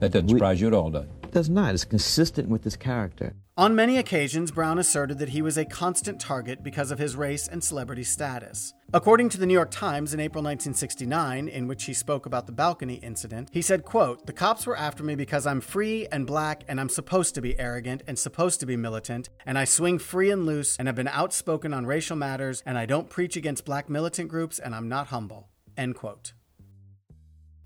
That 0.00 0.12
doesn't 0.12 0.26
We- 0.28 0.38
surprise 0.38 0.60
you 0.60 0.66
at 0.66 0.74
all, 0.74 0.90
does 0.90 1.04
it? 1.04 1.10
It 1.24 1.32
does 1.32 1.48
not. 1.48 1.74
It's 1.74 1.84
consistent 1.84 2.48
with 2.48 2.64
his 2.64 2.76
character. 2.76 3.34
On 3.56 3.76
many 3.76 3.98
occasions, 3.98 4.50
Brown 4.50 4.78
asserted 4.78 5.18
that 5.18 5.28
he 5.28 5.42
was 5.42 5.58
a 5.58 5.66
constant 5.66 6.18
target 6.18 6.62
because 6.64 6.90
of 6.90 6.98
his 6.98 7.14
race 7.14 7.46
and 7.46 7.62
celebrity 7.62 8.02
status. 8.02 8.72
According 8.94 9.28
to 9.28 9.38
the 9.38 9.44
New 9.46 9.52
York 9.54 9.70
Times 9.70 10.14
in 10.14 10.18
April 10.18 10.42
1969, 10.42 11.46
in 11.46 11.68
which 11.68 11.84
he 11.84 11.92
spoke 11.92 12.24
about 12.24 12.46
the 12.46 12.52
balcony 12.52 12.94
incident, 12.94 13.50
he 13.52 13.60
said, 13.62 13.84
quote, 13.84 14.26
"The 14.26 14.32
cops 14.32 14.66
were 14.66 14.76
after 14.76 15.04
me 15.04 15.14
because 15.14 15.46
I'm 15.46 15.60
free 15.60 16.08
and 16.10 16.26
black 16.26 16.64
and 16.66 16.80
I'm 16.80 16.88
supposed 16.88 17.34
to 17.34 17.42
be 17.42 17.58
arrogant 17.60 18.02
and 18.06 18.18
supposed 18.18 18.58
to 18.60 18.66
be 18.66 18.76
militant, 18.76 19.28
and 19.44 19.58
I 19.58 19.64
swing 19.64 19.98
free 19.98 20.30
and 20.30 20.46
loose 20.46 20.76
and 20.78 20.88
have 20.88 20.96
been 20.96 21.06
outspoken 21.08 21.74
on 21.74 21.84
racial 21.86 22.16
matters 22.16 22.62
and 22.64 22.78
I 22.78 22.86
don't 22.86 23.10
preach 23.10 23.36
against 23.36 23.66
black 23.66 23.90
militant 23.90 24.30
groups 24.30 24.58
and 24.58 24.74
I'm 24.74 24.88
not 24.88 25.08
humble." 25.08 25.48
End 25.76 25.94
quote. 25.94 26.32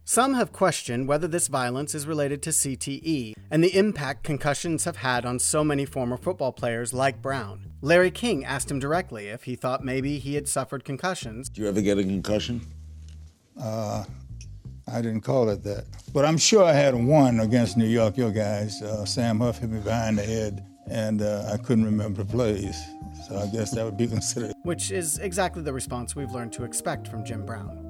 Some 0.07 0.35
have 0.35 0.53
questioned 0.53 1.09
whether 1.09 1.27
this 1.27 1.49
violence 1.49 1.95
is 1.95 2.07
related 2.07 2.43
to 2.43 2.51
CTE 2.51 3.33
and 3.51 3.65
the 3.65 3.75
impact 3.75 4.23
concussions 4.23 4.85
have 4.85 4.97
had 4.97 5.25
on 5.25 5.39
so 5.39 5.65
many 5.65 5.87
former 5.87 6.19
football 6.19 6.53
players 6.53 6.93
like 6.93 7.23
Brown. 7.23 7.71
Larry 7.81 8.11
King 8.11 8.45
asked 8.45 8.71
him 8.71 8.79
directly 8.79 9.29
if 9.29 9.45
he 9.45 9.57
thought 9.57 9.83
maybe 9.83 10.19
he 10.19 10.35
had 10.35 10.47
suffered 10.47 10.85
concussions. 10.85 11.49
Did 11.49 11.63
you 11.63 11.69
ever 11.69 11.81
get 11.81 11.97
a 11.97 12.03
concussion? 12.03 12.61
Uh, 13.59 14.05
I 14.87 15.01
didn't 15.01 15.23
call 15.23 15.49
it 15.49 15.65
that. 15.65 15.87
But 16.13 16.27
I'm 16.27 16.37
sure 16.37 16.65
I 16.65 16.75
had 16.75 16.95
one 16.95 17.41
against 17.41 17.79
New 17.79 17.87
York, 17.87 18.19
your 18.19 18.31
guys. 18.31 18.83
Uh, 18.83 19.07
Sam 19.07 19.41
Huff 19.41 19.59
hit 19.59 19.71
me 19.71 19.81
behind 19.81 20.19
the 20.19 20.23
head, 20.23 20.67
and 20.87 21.23
uh, 21.23 21.49
I 21.51 21.57
couldn't 21.57 21.87
remember 21.87 22.25
the 22.25 22.31
plays. 22.31 22.79
So 23.27 23.39
I 23.39 23.47
guess 23.47 23.71
that 23.71 23.87
would 23.87 23.97
be 23.97 24.07
considered. 24.09 24.53
Which 24.65 24.91
is 24.91 25.17
exactly 25.19 25.63
the 25.63 25.73
response 25.73 26.15
we've 26.15 26.33
learned 26.33 26.53
to 26.55 26.65
expect 26.65 27.09
from 27.09 27.25
Jim 27.25 27.47
Brown. 27.47 27.84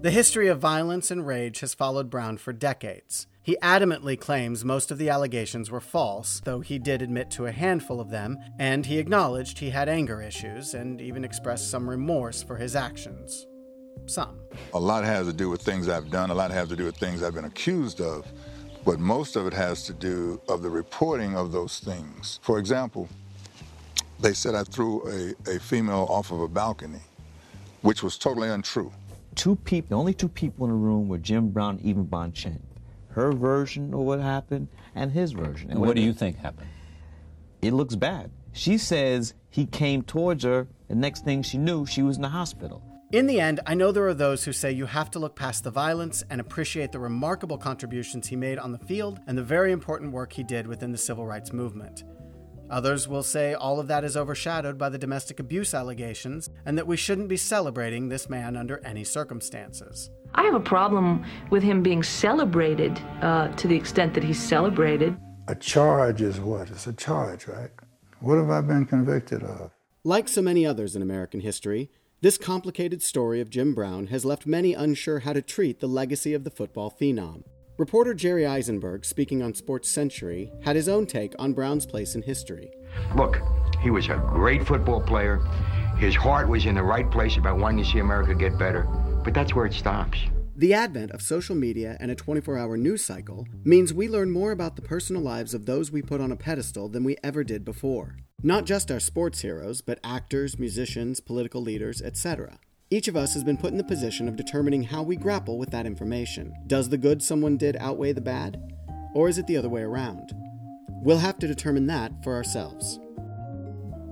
The 0.00 0.12
history 0.12 0.46
of 0.46 0.60
violence 0.60 1.10
and 1.10 1.26
rage 1.26 1.58
has 1.58 1.74
followed 1.74 2.08
Brown 2.08 2.38
for 2.38 2.52
decades. 2.52 3.26
He 3.42 3.56
adamantly 3.60 4.18
claims 4.18 4.64
most 4.64 4.92
of 4.92 4.98
the 4.98 5.08
allegations 5.08 5.72
were 5.72 5.80
false, 5.80 6.40
though 6.44 6.60
he 6.60 6.78
did 6.78 7.02
admit 7.02 7.32
to 7.32 7.46
a 7.46 7.50
handful 7.50 8.00
of 8.00 8.08
them, 8.08 8.38
and 8.60 8.86
he 8.86 8.98
acknowledged 8.98 9.58
he 9.58 9.70
had 9.70 9.88
anger 9.88 10.22
issues 10.22 10.72
and 10.72 11.00
even 11.00 11.24
expressed 11.24 11.68
some 11.68 11.90
remorse 11.90 12.44
for 12.44 12.56
his 12.56 12.76
actions. 12.76 13.48
Some. 14.06 14.38
A 14.72 14.78
lot 14.78 15.02
has 15.02 15.26
to 15.26 15.32
do 15.32 15.50
with 15.50 15.62
things 15.62 15.88
I've 15.88 16.12
done, 16.12 16.30
a 16.30 16.34
lot 16.34 16.52
has 16.52 16.68
to 16.68 16.76
do 16.76 16.84
with 16.84 16.96
things 16.96 17.24
I've 17.24 17.34
been 17.34 17.46
accused 17.46 18.00
of, 18.00 18.24
but 18.84 19.00
most 19.00 19.34
of 19.34 19.48
it 19.48 19.52
has 19.52 19.82
to 19.86 19.92
do 19.92 20.40
of 20.48 20.62
the 20.62 20.70
reporting 20.70 21.36
of 21.36 21.50
those 21.50 21.80
things. 21.80 22.38
For 22.42 22.60
example, 22.60 23.08
they 24.20 24.32
said 24.32 24.54
I 24.54 24.62
threw 24.62 25.34
a, 25.46 25.50
a 25.56 25.58
female 25.58 26.06
off 26.08 26.30
of 26.30 26.40
a 26.40 26.46
balcony, 26.46 27.00
which 27.82 28.04
was 28.04 28.16
totally 28.16 28.48
untrue. 28.48 28.92
Two 29.38 29.54
people, 29.54 29.90
the 29.90 29.94
only 29.94 30.14
two 30.14 30.28
people 30.28 30.66
in 30.66 30.72
the 30.72 30.76
room 30.76 31.06
were 31.06 31.16
Jim 31.16 31.50
Brown 31.50 31.76
and 31.76 31.86
Eva 31.86 32.02
Bohn-Chin. 32.02 32.60
Her 33.10 33.30
version 33.30 33.94
of 33.94 34.00
what 34.00 34.18
happened 34.18 34.66
and 34.96 35.12
his 35.12 35.30
version. 35.30 35.70
And 35.70 35.80
what 35.80 35.94
do 35.94 36.02
you 36.02 36.12
think 36.12 36.38
happened? 36.38 36.66
It 37.62 37.72
looks 37.72 37.94
bad. 37.94 38.32
She 38.50 38.78
says 38.78 39.34
he 39.48 39.64
came 39.64 40.02
towards 40.02 40.42
her, 40.42 40.66
the 40.88 40.96
next 40.96 41.24
thing 41.24 41.42
she 41.42 41.56
knew, 41.56 41.86
she 41.86 42.02
was 42.02 42.16
in 42.16 42.22
the 42.22 42.28
hospital. 42.28 42.82
In 43.12 43.28
the 43.28 43.40
end, 43.40 43.60
I 43.64 43.74
know 43.74 43.92
there 43.92 44.08
are 44.08 44.12
those 44.12 44.42
who 44.42 44.52
say 44.52 44.72
you 44.72 44.86
have 44.86 45.08
to 45.12 45.20
look 45.20 45.36
past 45.36 45.62
the 45.62 45.70
violence 45.70 46.24
and 46.30 46.40
appreciate 46.40 46.90
the 46.90 46.98
remarkable 46.98 47.58
contributions 47.58 48.26
he 48.26 48.34
made 48.34 48.58
on 48.58 48.72
the 48.72 48.78
field 48.78 49.20
and 49.28 49.38
the 49.38 49.44
very 49.44 49.70
important 49.70 50.10
work 50.10 50.32
he 50.32 50.42
did 50.42 50.66
within 50.66 50.90
the 50.90 50.98
civil 50.98 51.24
rights 51.26 51.52
movement. 51.52 52.02
Others 52.70 53.08
will 53.08 53.22
say 53.22 53.54
all 53.54 53.80
of 53.80 53.88
that 53.88 54.04
is 54.04 54.16
overshadowed 54.16 54.76
by 54.76 54.88
the 54.88 54.98
domestic 54.98 55.40
abuse 55.40 55.72
allegations 55.72 56.50
and 56.66 56.76
that 56.76 56.86
we 56.86 56.96
shouldn't 56.96 57.28
be 57.28 57.36
celebrating 57.36 58.08
this 58.08 58.28
man 58.28 58.56
under 58.56 58.80
any 58.84 59.04
circumstances. 59.04 60.10
I 60.34 60.42
have 60.42 60.54
a 60.54 60.60
problem 60.60 61.24
with 61.50 61.62
him 61.62 61.82
being 61.82 62.02
celebrated 62.02 63.00
uh, 63.22 63.48
to 63.48 63.68
the 63.68 63.76
extent 63.76 64.14
that 64.14 64.24
he's 64.24 64.40
celebrated. 64.40 65.16
A 65.48 65.54
charge 65.54 66.20
is 66.20 66.38
what? 66.40 66.68
It's 66.68 66.86
a 66.86 66.92
charge, 66.92 67.46
right? 67.46 67.70
What 68.20 68.36
have 68.36 68.50
I 68.50 68.60
been 68.60 68.84
convicted 68.84 69.42
of? 69.42 69.70
Like 70.04 70.28
so 70.28 70.42
many 70.42 70.66
others 70.66 70.94
in 70.94 71.02
American 71.02 71.40
history, 71.40 71.90
this 72.20 72.36
complicated 72.36 73.00
story 73.00 73.40
of 73.40 73.48
Jim 73.48 73.74
Brown 73.74 74.08
has 74.08 74.24
left 74.24 74.46
many 74.46 74.74
unsure 74.74 75.20
how 75.20 75.32
to 75.32 75.40
treat 75.40 75.80
the 75.80 75.86
legacy 75.86 76.34
of 76.34 76.44
the 76.44 76.50
football 76.50 76.94
phenom. 77.00 77.44
Reporter 77.78 78.12
Jerry 78.12 78.42
Izenberg, 78.42 79.04
speaking 79.04 79.40
on 79.40 79.54
Sports 79.54 79.88
Century, 79.88 80.50
had 80.62 80.74
his 80.74 80.88
own 80.88 81.06
take 81.06 81.32
on 81.38 81.52
Brown's 81.52 81.86
place 81.86 82.16
in 82.16 82.22
history. 82.22 82.72
Look, 83.14 83.40
he 83.80 83.90
was 83.90 84.08
a 84.08 84.16
great 84.16 84.66
football 84.66 85.00
player. 85.00 85.36
His 85.96 86.16
heart 86.16 86.48
was 86.48 86.66
in 86.66 86.74
the 86.74 86.82
right 86.82 87.08
place 87.08 87.36
about 87.36 87.58
wanting 87.58 87.84
to 87.84 87.88
see 87.88 88.00
America 88.00 88.34
get 88.34 88.58
better, 88.58 88.82
but 89.22 89.32
that's 89.32 89.54
where 89.54 89.64
it 89.64 89.74
stops. 89.74 90.18
The 90.56 90.74
advent 90.74 91.12
of 91.12 91.22
social 91.22 91.54
media 91.54 91.96
and 92.00 92.10
a 92.10 92.16
24 92.16 92.58
hour 92.58 92.76
news 92.76 93.04
cycle 93.04 93.46
means 93.62 93.94
we 93.94 94.08
learn 94.08 94.32
more 94.32 94.50
about 94.50 94.74
the 94.74 94.82
personal 94.82 95.22
lives 95.22 95.54
of 95.54 95.66
those 95.66 95.92
we 95.92 96.02
put 96.02 96.20
on 96.20 96.32
a 96.32 96.36
pedestal 96.36 96.88
than 96.88 97.04
we 97.04 97.16
ever 97.22 97.44
did 97.44 97.64
before. 97.64 98.16
Not 98.42 98.66
just 98.66 98.90
our 98.90 98.98
sports 98.98 99.42
heroes, 99.42 99.82
but 99.82 100.00
actors, 100.02 100.58
musicians, 100.58 101.20
political 101.20 101.62
leaders, 101.62 102.02
etc. 102.02 102.58
Each 102.90 103.06
of 103.06 103.16
us 103.16 103.34
has 103.34 103.44
been 103.44 103.58
put 103.58 103.70
in 103.70 103.76
the 103.76 103.84
position 103.84 104.28
of 104.28 104.36
determining 104.36 104.82
how 104.82 105.02
we 105.02 105.14
grapple 105.14 105.58
with 105.58 105.70
that 105.70 105.84
information. 105.84 106.54
Does 106.66 106.88
the 106.88 106.96
good 106.96 107.22
someone 107.22 107.58
did 107.58 107.76
outweigh 107.76 108.12
the 108.12 108.22
bad? 108.22 108.62
Or 109.14 109.28
is 109.28 109.36
it 109.36 109.46
the 109.46 109.58
other 109.58 109.68
way 109.68 109.82
around? 109.82 110.32
We'll 111.02 111.18
have 111.18 111.38
to 111.40 111.46
determine 111.46 111.86
that 111.88 112.24
for 112.24 112.34
ourselves. 112.34 112.98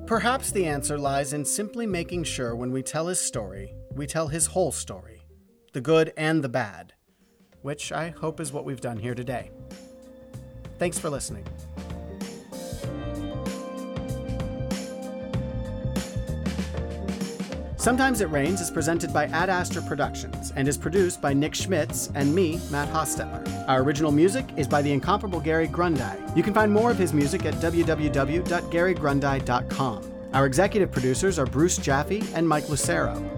Perhaps 0.06 0.50
the 0.50 0.66
answer 0.66 0.98
lies 0.98 1.32
in 1.32 1.46
simply 1.46 1.86
making 1.86 2.24
sure 2.24 2.54
when 2.54 2.70
we 2.70 2.82
tell 2.82 3.06
his 3.06 3.18
story, 3.18 3.74
we 3.94 4.06
tell 4.06 4.28
his 4.28 4.46
whole 4.46 4.72
story 4.72 5.22
the 5.72 5.80
good 5.80 6.12
and 6.16 6.44
the 6.44 6.48
bad, 6.48 6.92
which 7.62 7.92
I 7.92 8.10
hope 8.10 8.40
is 8.40 8.52
what 8.52 8.66
we've 8.66 8.80
done 8.80 8.98
here 8.98 9.14
today. 9.14 9.50
Thanks 10.78 10.98
for 10.98 11.08
listening. 11.08 11.44
Sometimes 17.86 18.20
It 18.20 18.30
Rains 18.30 18.60
is 18.60 18.68
presented 18.68 19.12
by 19.12 19.26
Ad 19.26 19.48
Astra 19.48 19.80
Productions 19.80 20.52
and 20.56 20.66
is 20.66 20.76
produced 20.76 21.22
by 21.22 21.32
Nick 21.32 21.54
Schmitz 21.54 22.10
and 22.16 22.34
me, 22.34 22.60
Matt 22.68 22.92
Hostetler. 22.92 23.68
Our 23.68 23.80
original 23.80 24.10
music 24.10 24.44
is 24.56 24.66
by 24.66 24.82
the 24.82 24.90
incomparable 24.90 25.38
Gary 25.38 25.68
Grundy. 25.68 26.02
You 26.34 26.42
can 26.42 26.52
find 26.52 26.72
more 26.72 26.90
of 26.90 26.98
his 26.98 27.12
music 27.12 27.46
at 27.46 27.54
www.garygrundy.com. 27.54 30.12
Our 30.32 30.46
executive 30.46 30.90
producers 30.90 31.38
are 31.38 31.46
Bruce 31.46 31.76
Jaffe 31.76 32.24
and 32.34 32.48
Mike 32.48 32.68
Lucero. 32.68 33.35